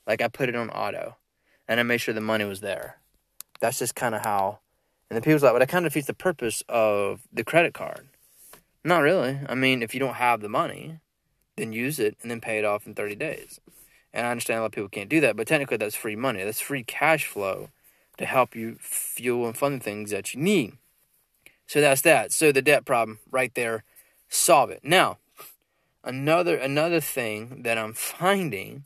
Like 0.07 0.21
i 0.21 0.27
put 0.27 0.49
it 0.49 0.55
on 0.55 0.69
auto 0.69 1.17
and 1.67 1.79
i 1.79 1.83
made 1.83 1.99
sure 1.99 2.13
the 2.13 2.21
money 2.21 2.45
was 2.45 2.61
there. 2.61 2.97
That's 3.59 3.79
just 3.79 3.95
kind 3.95 4.15
of 4.15 4.23
how 4.23 4.59
and 5.09 5.17
the 5.17 5.21
people's 5.21 5.43
like 5.43 5.51
well 5.51 5.59
that 5.59 5.69
kind 5.69 5.85
of 5.85 5.91
defeats 5.91 6.07
the 6.07 6.13
purpose 6.13 6.63
of 6.69 7.21
the 7.33 7.43
credit 7.43 7.73
card 7.73 8.07
not 8.83 8.99
really. 8.99 9.39
I 9.47 9.55
mean, 9.55 9.83
if 9.83 9.93
you 9.93 9.99
don't 9.99 10.15
have 10.15 10.41
the 10.41 10.49
money, 10.49 10.99
then 11.57 11.73
use 11.73 11.99
it 11.99 12.17
and 12.21 12.31
then 12.31 12.41
pay 12.41 12.57
it 12.57 12.65
off 12.65 12.87
in 12.87 12.95
30 12.95 13.15
days. 13.15 13.59
And 14.13 14.25
I 14.25 14.31
understand 14.31 14.57
a 14.57 14.61
lot 14.61 14.67
of 14.67 14.71
people 14.73 14.89
can't 14.89 15.09
do 15.09 15.21
that, 15.21 15.35
but 15.35 15.47
technically 15.47 15.77
that's 15.77 15.95
free 15.95 16.15
money. 16.15 16.43
That's 16.43 16.59
free 16.59 16.83
cash 16.83 17.25
flow 17.25 17.69
to 18.17 18.25
help 18.25 18.55
you 18.55 18.77
fuel 18.79 19.45
and 19.45 19.57
fund 19.57 19.79
the 19.79 19.83
things 19.83 20.11
that 20.11 20.33
you 20.33 20.41
need. 20.41 20.73
So 21.67 21.79
that's 21.79 22.01
that. 22.01 22.33
So 22.33 22.51
the 22.51 22.61
debt 22.61 22.85
problem 22.85 23.19
right 23.29 23.53
there, 23.55 23.83
solve 24.27 24.69
it. 24.71 24.81
Now, 24.83 25.19
another 26.03 26.57
another 26.57 26.99
thing 26.99 27.63
that 27.63 27.77
I'm 27.77 27.93
finding 27.93 28.85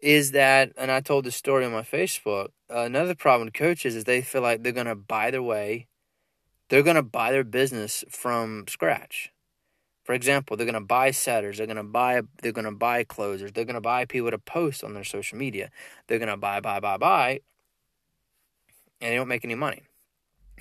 is 0.00 0.32
that, 0.32 0.72
and 0.78 0.90
I 0.90 1.00
told 1.00 1.24
this 1.24 1.36
story 1.36 1.64
on 1.64 1.72
my 1.72 1.82
Facebook. 1.82 2.48
Another 2.70 3.14
problem 3.14 3.46
with 3.46 3.54
coaches 3.54 3.94
is 3.94 4.04
they 4.04 4.22
feel 4.22 4.40
like 4.40 4.62
they're 4.62 4.72
gonna 4.72 4.94
buy 4.94 5.30
their 5.30 5.42
way 5.42 5.88
they're 6.70 6.82
going 6.82 6.96
to 6.96 7.02
buy 7.02 7.32
their 7.32 7.44
business 7.44 8.04
from 8.08 8.64
scratch. 8.68 9.30
For 10.04 10.14
example, 10.14 10.56
they're 10.56 10.66
going 10.66 10.74
to 10.74 10.80
buy 10.80 11.10
setters, 11.10 11.58
they're 11.58 11.66
going 11.66 11.76
to 11.76 11.82
buy 11.82 12.22
they're 12.42 12.52
going 12.52 12.64
to 12.64 12.72
buy 12.72 13.04
closers, 13.04 13.52
they're 13.52 13.66
going 13.66 13.74
to 13.74 13.80
buy 13.80 14.06
people 14.06 14.30
to 14.30 14.38
post 14.38 14.82
on 14.82 14.94
their 14.94 15.04
social 15.04 15.36
media. 15.36 15.70
They're 16.06 16.18
going 16.18 16.30
to 16.30 16.36
buy 16.38 16.60
buy 16.60 16.80
buy 16.80 16.96
buy 16.96 17.40
and 19.00 19.12
they 19.12 19.16
don't 19.16 19.28
make 19.28 19.44
any 19.44 19.54
money. 19.54 19.82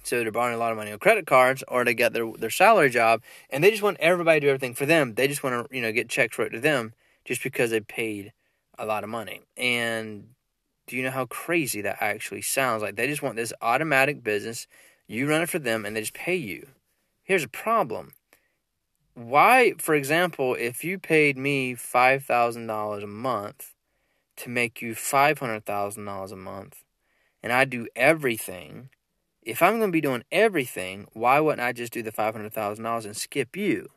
So 0.04 0.22
they're 0.22 0.32
borrowing 0.32 0.56
a 0.56 0.60
lot 0.60 0.72
of 0.72 0.78
money 0.78 0.92
on 0.92 1.00
credit 1.00 1.26
cards 1.26 1.64
or 1.68 1.84
to 1.84 1.94
get 1.94 2.14
their 2.14 2.30
their 2.34 2.50
salary 2.50 2.90
job 2.90 3.22
and 3.50 3.64
they 3.64 3.72
just 3.72 3.84
want 3.84 3.98
everybody 4.00 4.42
to 4.42 4.46
do 4.46 4.50
everything 4.50 4.76
for 4.76 4.86
them. 4.86 5.16
They 5.16 5.28
just 5.28 5.44
want 5.44 5.70
to, 5.70 5.76
you 5.76 5.82
know, 5.82 5.92
get 5.92 6.10
checks 6.10 6.38
wrote 6.38 6.52
to 6.52 6.60
them 6.60 6.94
just 7.24 7.42
because 7.42 7.72
they 7.72 7.80
paid 7.80 8.34
a 8.78 8.86
lot 8.86 9.04
of 9.04 9.10
money. 9.10 9.42
And 9.58 10.30
do 10.88 10.96
you 10.96 11.04
know 11.04 11.12
how 11.12 11.26
crazy 11.26 11.82
that 11.82 11.98
actually 12.02 12.42
sounds? 12.42 12.82
Like 12.82 12.96
they 12.96 13.08
just 13.08 13.22
want 13.22 13.36
this 13.36 13.54
automatic 13.62 14.24
business 14.24 14.68
you 15.10 15.28
run 15.28 15.42
it 15.42 15.50
for 15.50 15.58
them 15.58 15.86
and 15.86 15.96
they 15.96 16.02
just 16.02 16.14
pay 16.14 16.36
you. 16.36 16.68
Here's 17.24 17.44
a 17.44 17.50
problem. 17.50 18.14
Why, 19.16 19.74
for 19.80 19.96
example, 19.96 20.54
if 20.54 20.84
you 20.84 21.00
paid 21.00 21.36
me 21.36 21.74
$5,000 21.74 23.04
a 23.04 23.08
month 23.08 23.74
to 24.38 24.50
make 24.50 24.84
you 24.84 24.94
$500,000 24.94 26.32
a 26.32 26.36
month 26.36 26.84
and 27.42 27.52
I 27.52 27.66
do 27.66 27.88
everything, 27.96 28.90
if 29.42 29.64
I'm 29.64 29.80
going 29.80 29.90
to 29.90 29.92
be 29.92 30.00
doing 30.00 30.24
everything, 30.32 31.08
why 31.14 31.40
wouldn't 31.40 31.68
I 31.68 31.74
just 31.74 31.92
do 31.92 32.04
the 32.04 32.12
$500,000 32.12 33.06
and 33.06 33.18
skip 33.18 33.58
you? 33.58 33.90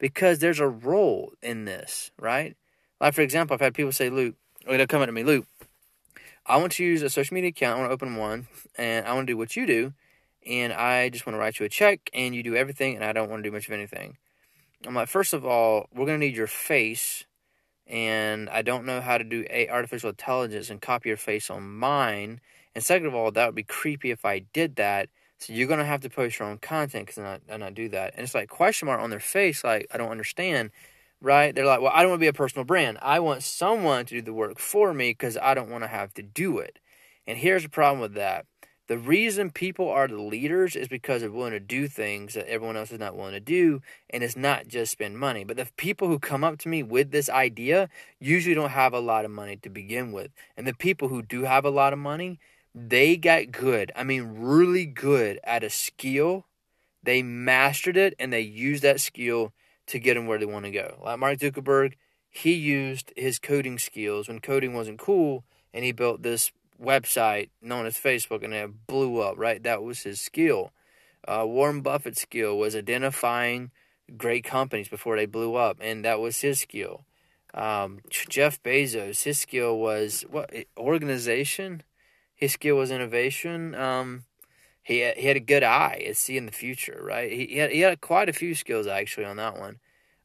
Because 0.00 0.40
there's 0.40 0.60
a 0.60 0.66
role 0.66 1.34
in 1.40 1.66
this, 1.66 2.10
right? 2.18 2.56
Like, 3.00 3.14
for 3.14 3.22
example, 3.22 3.54
I've 3.54 3.60
had 3.60 3.74
people 3.74 3.92
say, 3.92 4.10
Luke, 4.10 4.34
or 4.66 4.76
they'll 4.76 4.88
come 4.88 5.02
up 5.02 5.06
to 5.06 5.12
me, 5.12 5.22
Luke, 5.22 5.46
I 6.44 6.56
want 6.56 6.72
to 6.72 6.84
use 6.84 7.02
a 7.02 7.10
social 7.10 7.34
media 7.34 7.50
account, 7.50 7.76
I 7.76 7.80
want 7.80 7.90
to 7.90 7.94
open 7.94 8.16
one, 8.16 8.48
and 8.76 9.06
I 9.06 9.14
want 9.14 9.28
to 9.28 9.32
do 9.32 9.36
what 9.36 9.54
you 9.54 9.66
do 9.66 9.94
and 10.46 10.72
I 10.72 11.08
just 11.08 11.26
want 11.26 11.34
to 11.34 11.40
write 11.40 11.58
you 11.58 11.66
a 11.66 11.68
check, 11.68 12.08
and 12.14 12.34
you 12.34 12.42
do 12.42 12.54
everything, 12.54 12.94
and 12.94 13.04
I 13.04 13.12
don't 13.12 13.28
want 13.28 13.42
to 13.42 13.48
do 13.48 13.52
much 13.52 13.66
of 13.66 13.72
anything. 13.72 14.16
I'm 14.86 14.94
like, 14.94 15.08
first 15.08 15.32
of 15.32 15.44
all, 15.44 15.88
we're 15.94 16.06
gonna 16.06 16.18
need 16.18 16.36
your 16.36 16.46
face, 16.46 17.24
and 17.86 18.48
I 18.50 18.62
don't 18.62 18.84
know 18.84 19.00
how 19.00 19.18
to 19.18 19.24
do 19.24 19.44
a 19.50 19.68
artificial 19.68 20.10
intelligence 20.10 20.70
and 20.70 20.80
copy 20.80 21.08
your 21.08 21.16
face 21.16 21.50
on 21.50 21.76
mine. 21.76 22.40
And 22.74 22.84
second 22.84 23.06
of 23.06 23.14
all, 23.14 23.30
that 23.32 23.46
would 23.46 23.54
be 23.54 23.62
creepy 23.62 24.10
if 24.10 24.24
I 24.24 24.40
did 24.52 24.76
that. 24.76 25.08
So 25.38 25.52
you're 25.52 25.68
gonna 25.68 25.84
have 25.84 26.02
to 26.02 26.10
post 26.10 26.38
your 26.38 26.48
own 26.48 26.58
content 26.58 27.06
because 27.06 27.40
I 27.48 27.56
not 27.56 27.74
do 27.74 27.88
that. 27.90 28.14
And 28.14 28.24
it's 28.24 28.34
like 28.34 28.48
question 28.48 28.86
mark 28.86 29.00
on 29.00 29.10
their 29.10 29.20
face, 29.20 29.64
like 29.64 29.86
I 29.92 29.98
don't 29.98 30.10
understand, 30.10 30.70
right? 31.20 31.54
They're 31.54 31.66
like, 31.66 31.80
well, 31.80 31.92
I 31.94 32.02
don't 32.02 32.10
want 32.10 32.20
to 32.20 32.24
be 32.24 32.28
a 32.28 32.32
personal 32.32 32.64
brand. 32.64 32.98
I 33.02 33.20
want 33.20 33.42
someone 33.42 34.06
to 34.06 34.14
do 34.14 34.22
the 34.22 34.32
work 34.32 34.58
for 34.58 34.94
me 34.94 35.10
because 35.10 35.36
I 35.36 35.54
don't 35.54 35.70
want 35.70 35.84
to 35.84 35.88
have 35.88 36.14
to 36.14 36.22
do 36.22 36.58
it. 36.58 36.78
And 37.26 37.38
here's 37.38 37.64
the 37.64 37.68
problem 37.68 38.00
with 38.00 38.14
that. 38.14 38.46
The 38.88 38.98
reason 38.98 39.50
people 39.50 39.88
are 39.88 40.06
the 40.06 40.20
leaders 40.20 40.76
is 40.76 40.86
because 40.86 41.20
they're 41.20 41.30
willing 41.30 41.52
to 41.52 41.60
do 41.60 41.88
things 41.88 42.34
that 42.34 42.48
everyone 42.48 42.76
else 42.76 42.92
is 42.92 43.00
not 43.00 43.16
willing 43.16 43.32
to 43.32 43.40
do, 43.40 43.82
and 44.10 44.22
it's 44.22 44.36
not 44.36 44.68
just 44.68 44.92
spend 44.92 45.18
money. 45.18 45.42
But 45.42 45.56
the 45.56 45.66
people 45.76 46.06
who 46.06 46.20
come 46.20 46.44
up 46.44 46.58
to 46.58 46.68
me 46.68 46.84
with 46.84 47.10
this 47.10 47.28
idea 47.28 47.88
usually 48.20 48.54
don't 48.54 48.70
have 48.70 48.92
a 48.92 49.00
lot 49.00 49.24
of 49.24 49.32
money 49.32 49.56
to 49.56 49.68
begin 49.68 50.12
with. 50.12 50.30
And 50.56 50.66
the 50.66 50.74
people 50.74 51.08
who 51.08 51.22
do 51.22 51.42
have 51.42 51.64
a 51.64 51.70
lot 51.70 51.92
of 51.92 51.98
money, 51.98 52.38
they 52.74 53.16
got 53.16 53.50
good. 53.50 53.90
I 53.96 54.04
mean, 54.04 54.34
really 54.36 54.86
good 54.86 55.40
at 55.42 55.64
a 55.64 55.70
skill. 55.70 56.46
They 57.02 57.22
mastered 57.22 57.96
it 57.96 58.14
and 58.20 58.32
they 58.32 58.40
used 58.40 58.84
that 58.84 59.00
skill 59.00 59.52
to 59.86 59.98
get 59.98 60.14
them 60.14 60.26
where 60.26 60.38
they 60.38 60.46
want 60.46 60.64
to 60.64 60.70
go. 60.70 60.98
Like 61.02 61.18
Mark 61.18 61.38
Zuckerberg, 61.38 61.94
he 62.28 62.52
used 62.52 63.12
his 63.16 63.38
coding 63.38 63.78
skills 63.78 64.28
when 64.28 64.40
coding 64.40 64.74
wasn't 64.74 64.98
cool, 64.98 65.44
and 65.72 65.84
he 65.84 65.92
built 65.92 66.22
this 66.22 66.52
website 66.82 67.50
known 67.60 67.86
as 67.86 67.96
Facebook, 67.96 68.44
and 68.44 68.54
it 68.54 68.86
blew 68.86 69.20
up. 69.20 69.38
Right, 69.38 69.62
that 69.62 69.82
was 69.82 70.02
his 70.02 70.20
skill. 70.20 70.72
Uh, 71.26 71.44
Warren 71.46 71.80
Buffett's 71.80 72.22
skill 72.22 72.56
was 72.56 72.76
identifying 72.76 73.70
great 74.16 74.44
companies 74.44 74.88
before 74.88 75.16
they 75.16 75.26
blew 75.26 75.56
up, 75.56 75.78
and 75.80 76.04
that 76.04 76.20
was 76.20 76.40
his 76.40 76.60
skill. 76.60 77.04
Um, 77.54 78.00
Jeff 78.10 78.62
Bezos, 78.62 79.24
his 79.24 79.38
skill 79.38 79.78
was 79.78 80.24
what 80.30 80.50
organization. 80.76 81.82
His 82.34 82.52
skill 82.52 82.76
was 82.76 82.90
innovation. 82.90 83.74
Um, 83.74 84.24
he 84.82 85.00
had, 85.00 85.16
he 85.16 85.26
had 85.26 85.36
a 85.36 85.40
good 85.40 85.62
eye 85.62 86.04
at 86.06 86.16
seeing 86.16 86.46
the 86.46 86.52
future, 86.52 87.00
right? 87.02 87.32
He, 87.32 87.46
he 87.46 87.56
had 87.56 87.70
he 87.70 87.80
had 87.80 88.00
quite 88.00 88.28
a 88.28 88.34
few 88.34 88.54
skills 88.54 88.86
actually 88.86 89.24
on 89.26 89.36
that 89.38 89.58
one. 89.58 89.78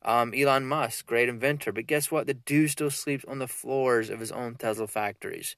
Um, 0.03 0.33
Elon 0.35 0.65
Musk, 0.65 1.05
great 1.05 1.29
inventor, 1.29 1.71
but 1.71 1.87
guess 1.87 2.11
what? 2.11 2.27
The 2.27 2.33
dude 2.33 2.71
still 2.71 2.89
sleeps 2.89 3.25
on 3.27 3.39
the 3.39 3.47
floors 3.47 4.09
of 4.09 4.19
his 4.19 4.31
own 4.31 4.55
Tesla 4.55 4.87
factories. 4.87 5.55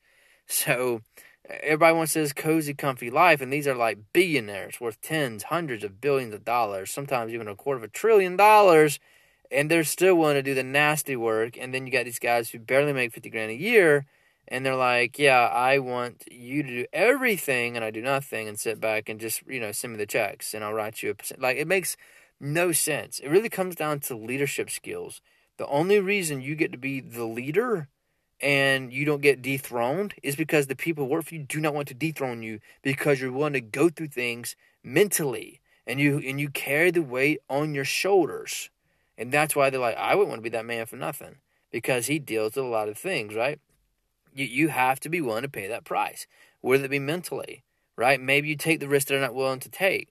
So 0.47 1.01
everybody 1.45 1.95
wants 1.95 2.13
this 2.13 2.33
cozy, 2.33 2.73
comfy 2.73 3.09
life, 3.09 3.41
and 3.41 3.51
these 3.51 3.67
are 3.67 3.75
like 3.75 3.97
billionaires 4.13 4.79
worth 4.79 5.01
tens, 5.01 5.43
hundreds 5.43 5.83
of 5.83 6.01
billions 6.01 6.33
of 6.33 6.45
dollars, 6.45 6.91
sometimes 6.91 7.33
even 7.33 7.47
a 7.47 7.55
quarter 7.55 7.77
of 7.77 7.83
a 7.83 7.87
trillion 7.87 8.35
dollars, 8.37 8.99
and 9.51 9.69
they're 9.69 9.83
still 9.83 10.15
willing 10.15 10.35
to 10.35 10.43
do 10.43 10.53
the 10.53 10.63
nasty 10.63 11.15
work. 11.15 11.57
And 11.57 11.73
then 11.73 11.85
you 11.85 11.93
got 11.93 12.05
these 12.05 12.19
guys 12.19 12.49
who 12.49 12.59
barely 12.59 12.93
make 12.93 13.13
fifty 13.13 13.29
grand 13.29 13.51
a 13.51 13.55
year, 13.55 14.05
and 14.47 14.65
they're 14.65 14.75
like, 14.75 15.19
"Yeah, 15.19 15.47
I 15.47 15.79
want 15.79 16.23
you 16.31 16.63
to 16.63 16.69
do 16.69 16.85
everything, 16.93 17.75
and 17.75 17.83
I 17.85 17.91
do 17.91 18.01
nothing, 18.01 18.47
and 18.47 18.59
sit 18.59 18.79
back 18.79 19.09
and 19.09 19.19
just 19.19 19.43
you 19.47 19.59
know 19.59 19.71
send 19.71 19.93
me 19.93 19.97
the 19.97 20.05
checks, 20.05 20.53
and 20.53 20.63
I'll 20.63 20.73
write 20.73 21.03
you 21.03 21.11
a 21.11 21.15
percent." 21.15 21.41
Like 21.41 21.57
it 21.57 21.67
makes 21.67 21.97
no 22.39 22.71
sense. 22.71 23.19
It 23.19 23.29
really 23.29 23.49
comes 23.49 23.75
down 23.75 23.99
to 24.01 24.15
leadership 24.17 24.69
skills. 24.69 25.21
The 25.57 25.67
only 25.67 25.99
reason 25.99 26.41
you 26.41 26.55
get 26.55 26.71
to 26.71 26.77
be 26.77 26.99
the 26.99 27.25
leader 27.25 27.89
and 28.43 28.91
you 28.91 29.05
don't 29.05 29.21
get 29.21 29.41
dethroned 29.41 30.15
is 30.21 30.35
because 30.35 30.67
the 30.67 30.75
people 30.75 31.05
who 31.05 31.11
work 31.11 31.23
for 31.23 31.35
you 31.35 31.43
do 31.43 31.61
not 31.61 31.73
want 31.73 31.87
to 31.87 31.93
dethrone 31.93 32.43
you 32.43 32.59
because 32.81 33.21
you're 33.21 33.31
willing 33.31 33.53
to 33.53 33.61
go 33.61 33.87
through 33.87 34.09
things 34.09 34.57
mentally 34.83 35.61
and 35.87 35.97
you 35.99 36.17
and 36.19 36.41
you 36.41 36.49
carry 36.49 36.91
the 36.91 37.01
weight 37.01 37.39
on 37.49 37.73
your 37.73 37.85
shoulders. 37.85 38.69
And 39.17 39.31
that's 39.31 39.55
why 39.55 39.69
they're 39.69 39.79
like, 39.79 39.95
I 39.97 40.15
wouldn't 40.15 40.29
want 40.29 40.39
to 40.39 40.43
be 40.43 40.49
that 40.49 40.65
man 40.65 40.85
for 40.85 40.97
nothing. 40.97 41.37
Because 41.71 42.07
he 42.07 42.19
deals 42.19 42.55
with 42.55 42.65
a 42.65 42.67
lot 42.67 42.89
of 42.89 42.97
things, 42.97 43.33
right? 43.33 43.59
You 44.33 44.45
you 44.45 44.67
have 44.67 44.99
to 45.01 45.09
be 45.09 45.21
willing 45.21 45.43
to 45.43 45.49
pay 45.49 45.67
that 45.67 45.85
price. 45.85 46.27
Whether 46.59 46.85
it 46.85 46.91
be 46.91 46.99
mentally, 46.99 47.63
right? 47.95 48.19
Maybe 48.19 48.49
you 48.49 48.57
take 48.57 48.81
the 48.81 48.89
risk 48.89 49.07
they're 49.07 49.21
not 49.21 49.33
willing 49.33 49.61
to 49.61 49.69
take. 49.69 50.09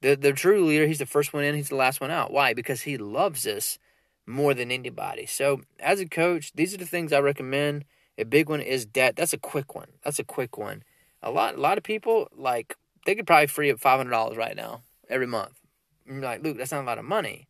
The 0.00 0.16
the 0.16 0.32
true 0.32 0.64
leader, 0.64 0.86
he's 0.86 0.98
the 1.00 1.06
first 1.06 1.34
one 1.34 1.44
in, 1.44 1.54
he's 1.54 1.68
the 1.68 1.76
last 1.76 2.00
one 2.00 2.10
out. 2.10 2.32
Why? 2.32 2.54
Because 2.54 2.82
he 2.82 2.96
loves 2.96 3.42
this 3.42 3.78
more 4.26 4.54
than 4.54 4.70
anybody. 4.70 5.26
So, 5.26 5.62
as 5.80 6.00
a 6.00 6.06
coach, 6.06 6.52
these 6.54 6.74
are 6.74 6.78
the 6.78 6.86
things 6.86 7.12
I 7.12 7.20
recommend. 7.20 7.84
A 8.16 8.24
big 8.24 8.48
one 8.48 8.60
is 8.60 8.86
debt. 8.86 9.16
That's 9.16 9.32
a 9.32 9.38
quick 9.38 9.74
one. 9.74 9.88
That's 10.04 10.18
a 10.18 10.24
quick 10.24 10.56
one. 10.56 10.82
A 11.22 11.30
lot, 11.30 11.56
a 11.56 11.60
lot 11.60 11.78
of 11.78 11.84
people 11.84 12.28
like 12.36 12.76
they 13.06 13.14
could 13.14 13.26
probably 13.26 13.46
free 13.46 13.70
up 13.70 13.80
five 13.80 13.98
hundred 13.98 14.10
dollars 14.10 14.36
right 14.36 14.56
now 14.56 14.82
every 15.08 15.26
month. 15.26 15.60
You're 16.06 16.20
like, 16.20 16.42
Luke, 16.42 16.58
that's 16.58 16.72
not 16.72 16.84
a 16.84 16.86
lot 16.86 16.98
of 16.98 17.04
money, 17.04 17.48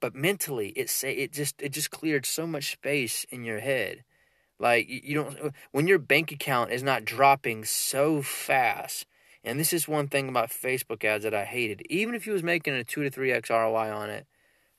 but 0.00 0.14
mentally, 0.14 0.68
it 0.76 0.88
say 0.88 1.12
it 1.12 1.32
just 1.32 1.60
it 1.60 1.70
just 1.70 1.90
cleared 1.90 2.24
so 2.24 2.46
much 2.46 2.72
space 2.72 3.24
in 3.30 3.44
your 3.44 3.60
head. 3.60 4.04
Like 4.58 4.86
you 4.88 5.14
don't 5.14 5.54
when 5.72 5.86
your 5.86 5.98
bank 5.98 6.32
account 6.32 6.72
is 6.72 6.82
not 6.82 7.04
dropping 7.04 7.64
so 7.64 8.22
fast. 8.22 9.06
And 9.44 9.58
this 9.58 9.72
is 9.72 9.88
one 9.88 10.08
thing 10.08 10.28
about 10.28 10.50
Facebook 10.50 11.04
ads 11.04 11.24
that 11.24 11.32
I 11.32 11.44
hated. 11.44 11.82
Even 11.88 12.14
if 12.14 12.26
you 12.26 12.32
was 12.32 12.42
making 12.42 12.74
a 12.74 12.84
two 12.84 13.02
to 13.02 13.10
three 13.10 13.32
x 13.32 13.50
ROI 13.50 13.92
on 13.92 14.10
it, 14.10 14.26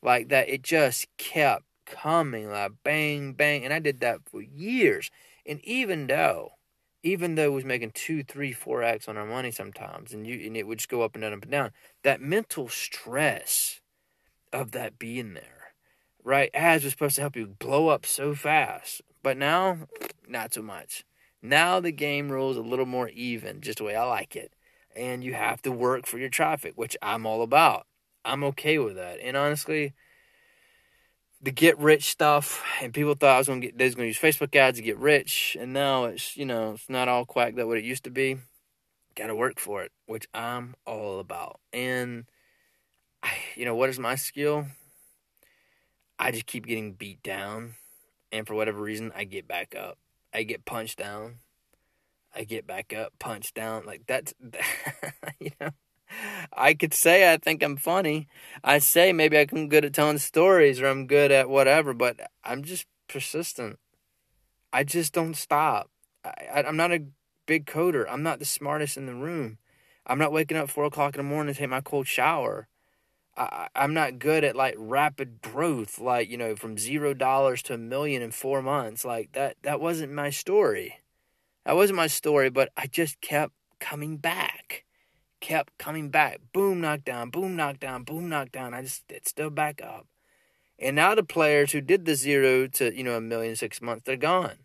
like 0.02 0.30
that 0.30 0.50
it 0.50 0.64
just 0.64 1.08
kept 1.18 1.64
coming 1.86 2.50
like 2.50 2.72
bang 2.84 3.34
bang 3.34 3.64
and 3.64 3.74
i 3.74 3.80
did 3.80 4.00
that 4.00 4.20
for 4.30 4.42
years. 4.42 5.10
And 5.46 5.60
even 5.66 6.08
though 6.08 6.52
even 7.02 7.36
though 7.36 7.46
it 7.46 7.54
was 7.54 7.66
making 7.66 7.92
two 7.92 8.24
three 8.24 8.54
four 8.54 8.84
x 8.84 9.08
on 9.08 9.18
our 9.18 9.26
money 9.26 9.52
sometimes 9.52 10.14
and 10.14 10.28
you 10.28 10.46
and 10.46 10.56
it 10.56 10.68
would 10.68 10.78
just 10.80 10.90
go 10.90 11.02
up 11.02 11.16
and 11.16 11.24
down 11.24 11.34
up 11.34 11.42
and 11.44 11.52
down 11.52 11.72
that 12.04 12.22
mental 12.22 12.70
stress 12.70 13.80
of 14.54 14.72
that 14.72 15.00
being 15.00 15.34
there 15.34 15.74
right 16.24 16.52
ads 16.54 16.84
was 16.84 16.94
supposed 16.94 17.16
to 17.16 17.22
help 17.22 17.36
you 17.36 17.48
blow 17.48 17.88
up 17.88 18.06
so 18.06 18.36
fast 18.36 19.02
but 19.24 19.38
now 19.38 19.80
not 20.28 20.54
so 20.54 20.62
much. 20.62 21.04
Now 21.42 21.80
the 21.80 21.92
game 21.92 22.30
rules 22.32 22.58
a 22.58 22.62
little 22.62 22.86
more 22.86 23.10
even 23.10 23.62
just 23.62 23.80
the 23.80 23.84
way 23.86 23.96
i 23.96 24.04
like 24.04 24.36
it. 24.36 24.54
And 24.96 25.24
you 25.24 25.34
have 25.34 25.62
to 25.64 25.72
work 25.72 26.06
for 26.06 26.18
your 26.18 26.30
traffic 26.30 26.74
which 26.76 26.98
i'm 27.02 27.26
all 27.26 27.42
about 27.42 27.88
I'm 28.26 28.44
okay 28.46 28.80
with 28.80 28.96
that. 28.96 29.20
And 29.22 29.36
honestly, 29.38 29.94
the 31.42 31.52
get 31.52 31.78
rich 31.80 32.10
stuff, 32.10 32.64
and 32.82 32.94
people 32.94 33.14
thought 33.14 33.36
I 33.36 33.38
was 33.38 33.48
gonna 33.48 33.62
get 33.62 33.78
they 33.78 33.86
was 33.86 33.96
gonna 33.96 34.08
use 34.08 34.20
Facebook 34.20 34.56
ads 34.56 34.78
to 34.78 34.84
get 34.84 34.98
rich, 34.98 35.56
and 35.60 35.74
now 35.74 36.06
it's 36.06 36.36
you 36.36 36.46
know 36.46 36.74
it's 36.74 36.90
not 36.90 37.08
all 37.08 37.26
quack 37.26 37.56
that 37.56 37.68
what 37.68 37.78
it 37.78 37.84
used 37.84 38.04
to 38.04 38.10
be. 38.10 38.38
Got 39.16 39.28
to 39.28 39.36
work 39.36 39.60
for 39.60 39.84
it, 39.84 39.92
which 40.06 40.28
I'm 40.34 40.76
all 40.86 41.20
about. 41.20 41.60
And 41.74 42.26
I, 43.24 43.32
you 43.56 43.66
know 43.66 43.76
what 43.76 43.90
is 43.90 44.00
my 44.00 44.16
skill? 44.16 44.68
I 46.18 46.32
just 46.32 46.46
keep 46.46 46.66
getting 46.66 46.94
beat 46.94 47.24
down, 47.24 47.76
and 48.32 48.46
for 48.46 48.54
whatever 48.54 48.82
reason, 48.82 49.12
I 49.16 49.24
get 49.24 49.48
back 49.48 49.76
up. 49.76 49.98
I 50.34 50.44
get 50.44 50.66
punched 50.66 51.00
down. 51.00 51.36
I 52.36 52.44
get 52.44 52.68
back 52.68 52.94
up, 52.94 53.14
punched 53.18 53.56
down. 53.56 53.86
Like 53.86 54.04
that's, 54.08 54.34
you 55.40 55.52
know, 55.60 55.72
I 56.54 56.74
could 56.74 56.94
say 56.94 57.32
I 57.32 57.38
think 57.38 57.64
I'm 57.64 57.78
funny. 57.78 58.28
I 58.64 58.80
say 58.80 59.14
maybe 59.14 59.38
I'm 59.38 59.70
good 59.70 59.86
at 59.86 59.94
telling 59.94 60.18
stories 60.18 60.82
or 60.82 60.88
I'm 60.88 61.08
good 61.08 61.32
at 61.32 61.50
whatever, 61.50 61.94
but 61.94 62.20
I'm 62.44 62.64
just 62.64 62.86
persistent. 63.08 63.80
I 64.72 64.84
just 64.84 65.14
don't 65.14 65.36
stop. 65.36 65.90
I, 66.24 66.64
am 66.66 66.78
not 66.78 66.92
a 66.92 67.06
big 67.46 67.66
coder. 67.66 68.06
I'm 68.10 68.24
not 68.24 68.40
the 68.40 68.46
smartest 68.46 68.98
in 68.98 69.06
the 69.06 69.16
room. 69.16 69.58
I'm 70.06 70.20
not 70.20 70.32
waking 70.32 70.58
up 70.58 70.70
four 70.70 70.86
o'clock 70.86 71.16
in 71.16 71.20
the 71.20 71.30
morning 71.30 71.54
to 71.54 71.60
take 71.60 71.70
my 71.70 71.82
cold 71.82 72.08
shower. 72.08 72.68
I, 73.38 73.70
I'm 73.76 73.94
not 73.94 74.20
good 74.20 74.44
at 74.44 74.56
like 74.56 74.76
rapid 74.78 75.42
growth, 75.42 76.00
like 76.00 76.30
you 76.30 76.38
know, 76.38 76.56
from 76.56 76.78
zero 76.78 77.14
dollars 77.14 77.64
to 77.64 77.76
a 77.76 77.78
million 77.78 78.22
in 78.22 78.32
four 78.32 78.62
months. 78.62 79.06
Like 79.06 79.32
that. 79.34 79.58
That 79.64 79.80
wasn't 79.80 80.12
my 80.12 80.30
story. 80.30 81.00
That 81.66 81.76
wasn't 81.76 81.98
my 81.98 82.08
story. 82.08 82.50
But 82.50 82.70
I 82.76 82.88
just 82.88 83.22
kept 83.22 83.54
coming 83.80 84.18
back 84.18 84.86
kept 85.40 85.78
coming 85.78 86.10
back. 86.10 86.40
Boom, 86.54 86.82
knockdown, 86.82 87.30
boom, 87.30 87.56
knockdown, 87.56 88.04
boom, 88.04 88.30
knockdown. 88.30 88.74
I 88.74 88.82
just 88.84 89.04
it 89.10 89.28
still 89.28 89.50
back 89.50 89.82
up. 89.82 90.08
And 90.78 90.96
now 90.96 91.14
the 91.14 91.24
players 91.24 91.72
who 91.72 91.82
did 91.82 92.06
the 92.06 92.16
zero 92.16 92.68
to, 92.68 92.96
you 92.96 93.04
know, 93.04 93.18
a 93.18 93.22
million 93.22 93.56
six 93.56 93.82
months, 93.82 94.04
they're 94.06 94.16
gone. 94.16 94.60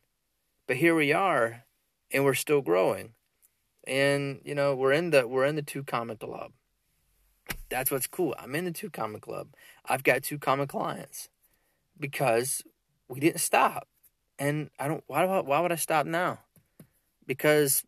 But 0.67 0.77
here 0.77 0.95
we 0.95 1.13
are, 1.13 1.65
and 2.11 2.25
we're 2.25 2.35
still 2.35 2.63
growing. 2.63 3.15
And, 3.87 4.41
you 4.45 4.55
know, 4.55 4.75
we're 4.75 4.93
in 4.93 5.11
the 5.11 5.27
we're 5.27 5.45
in 5.45 5.57
the 5.57 5.63
two 5.63 5.83
comma 5.83 6.17
club. 6.17 6.53
That's 7.69 7.91
what's 7.91 8.07
cool. 8.07 8.35
I'm 8.39 8.55
in 8.55 8.65
the 8.65 8.71
two 8.71 8.91
comma 8.91 9.19
club. 9.19 9.49
I've 9.85 10.05
got 10.05 10.23
two 10.23 10.39
comma 10.39 10.67
clients. 10.67 11.29
Because 11.99 12.63
we 13.09 13.21
didn't 13.21 13.41
stop. 13.41 13.87
And 14.39 14.71
I 14.79 14.89
don't 14.89 15.05
why 15.07 15.25
do 15.25 15.31
I, 15.31 15.41
why 15.41 15.61
would 15.61 15.73
I 15.73 15.77
stop 15.77 16.07
now? 16.07 16.41
Because 17.27 17.85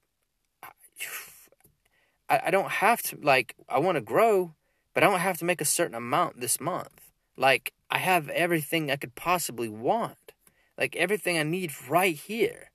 I, 2.29 2.43
I 2.47 2.51
don't 2.51 2.71
have 2.71 3.03
to 3.03 3.19
like 3.21 3.55
I 3.69 3.79
want 3.79 3.97
to 3.97 4.03
grow, 4.03 4.55
but 4.95 5.03
I 5.03 5.09
don't 5.09 5.21
have 5.21 5.39
to 5.39 5.45
make 5.45 5.61
a 5.61 5.67
certain 5.67 5.95
amount 5.95 6.41
this 6.41 6.61
month. 6.61 7.13
Like 7.37 7.73
I 7.91 7.99
have 7.99 8.29
everything 8.31 8.91
I 8.91 8.97
could 8.97 9.15
possibly 9.15 9.69
want. 9.69 10.33
Like 10.79 10.97
everything 10.97 11.39
I 11.39 11.43
need 11.43 11.73
right 11.89 12.15
here. 12.15 12.71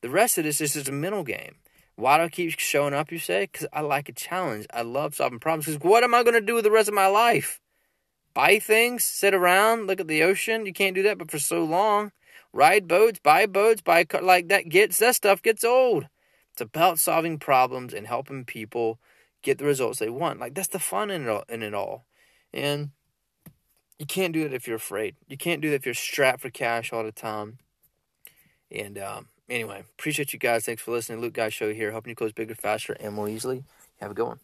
The 0.00 0.10
rest 0.10 0.38
of 0.38 0.44
this 0.44 0.60
is 0.60 0.74
just 0.74 0.88
a 0.88 0.92
mental 0.92 1.22
game. 1.22 1.56
Why 1.96 2.16
do 2.16 2.24
I 2.24 2.28
keep 2.28 2.58
showing 2.58 2.94
up, 2.94 3.12
you 3.12 3.18
say? 3.18 3.48
Because 3.52 3.68
I 3.72 3.82
like 3.82 4.08
a 4.08 4.12
challenge. 4.12 4.66
I 4.72 4.82
love 4.82 5.14
solving 5.14 5.38
problems. 5.38 5.66
Because 5.66 5.80
what 5.82 6.02
am 6.02 6.14
I 6.14 6.22
going 6.22 6.34
to 6.34 6.40
do 6.40 6.54
with 6.54 6.64
the 6.64 6.70
rest 6.70 6.88
of 6.88 6.94
my 6.94 7.06
life? 7.06 7.60
Buy 8.34 8.58
things, 8.58 9.04
sit 9.04 9.34
around, 9.34 9.86
look 9.86 10.00
at 10.00 10.08
the 10.08 10.22
ocean. 10.22 10.64
You 10.64 10.72
can't 10.72 10.94
do 10.94 11.02
that, 11.02 11.18
but 11.18 11.30
for 11.30 11.38
so 11.38 11.64
long. 11.64 12.12
Ride 12.52 12.88
boats, 12.88 13.20
buy 13.22 13.46
boats, 13.46 13.82
buy 13.82 14.04
car, 14.04 14.22
like 14.22 14.48
that 14.48 14.68
gets 14.68 14.98
that 14.98 15.14
stuff 15.14 15.42
gets 15.42 15.64
old. 15.64 16.08
It's 16.52 16.60
about 16.60 16.98
solving 16.98 17.38
problems 17.38 17.94
and 17.94 18.06
helping 18.06 18.44
people 18.44 18.98
get 19.42 19.58
the 19.58 19.64
results 19.64 19.98
they 19.98 20.10
want. 20.10 20.40
Like 20.40 20.54
that's 20.54 20.68
the 20.68 20.78
fun 20.78 21.10
in 21.10 21.22
it 21.22 21.28
all. 21.28 21.44
In 21.48 21.62
it 21.62 21.74
all. 21.74 22.04
And 22.52 22.90
you 23.98 24.06
can't 24.06 24.32
do 24.32 24.44
it 24.44 24.52
if 24.52 24.66
you're 24.66 24.76
afraid. 24.76 25.16
You 25.28 25.36
can't 25.36 25.60
do 25.60 25.70
that 25.70 25.76
if 25.76 25.86
you're 25.86 25.94
strapped 25.94 26.40
for 26.40 26.50
cash 26.50 26.92
all 26.92 27.04
the 27.04 27.12
time. 27.12 27.58
And 28.70 28.98
um, 28.98 29.28
anyway, 29.48 29.84
appreciate 29.98 30.32
you 30.32 30.38
guys. 30.38 30.64
Thanks 30.64 30.82
for 30.82 30.90
listening. 30.90 31.20
Luke 31.20 31.34
Guy 31.34 31.50
Show 31.50 31.72
here, 31.72 31.90
helping 31.92 32.10
you 32.10 32.16
close 32.16 32.32
bigger, 32.32 32.54
faster, 32.54 32.94
and 32.94 33.14
more 33.14 33.28
easily. 33.28 33.64
Have 34.00 34.10
a 34.10 34.14
good 34.14 34.26
one. 34.26 34.40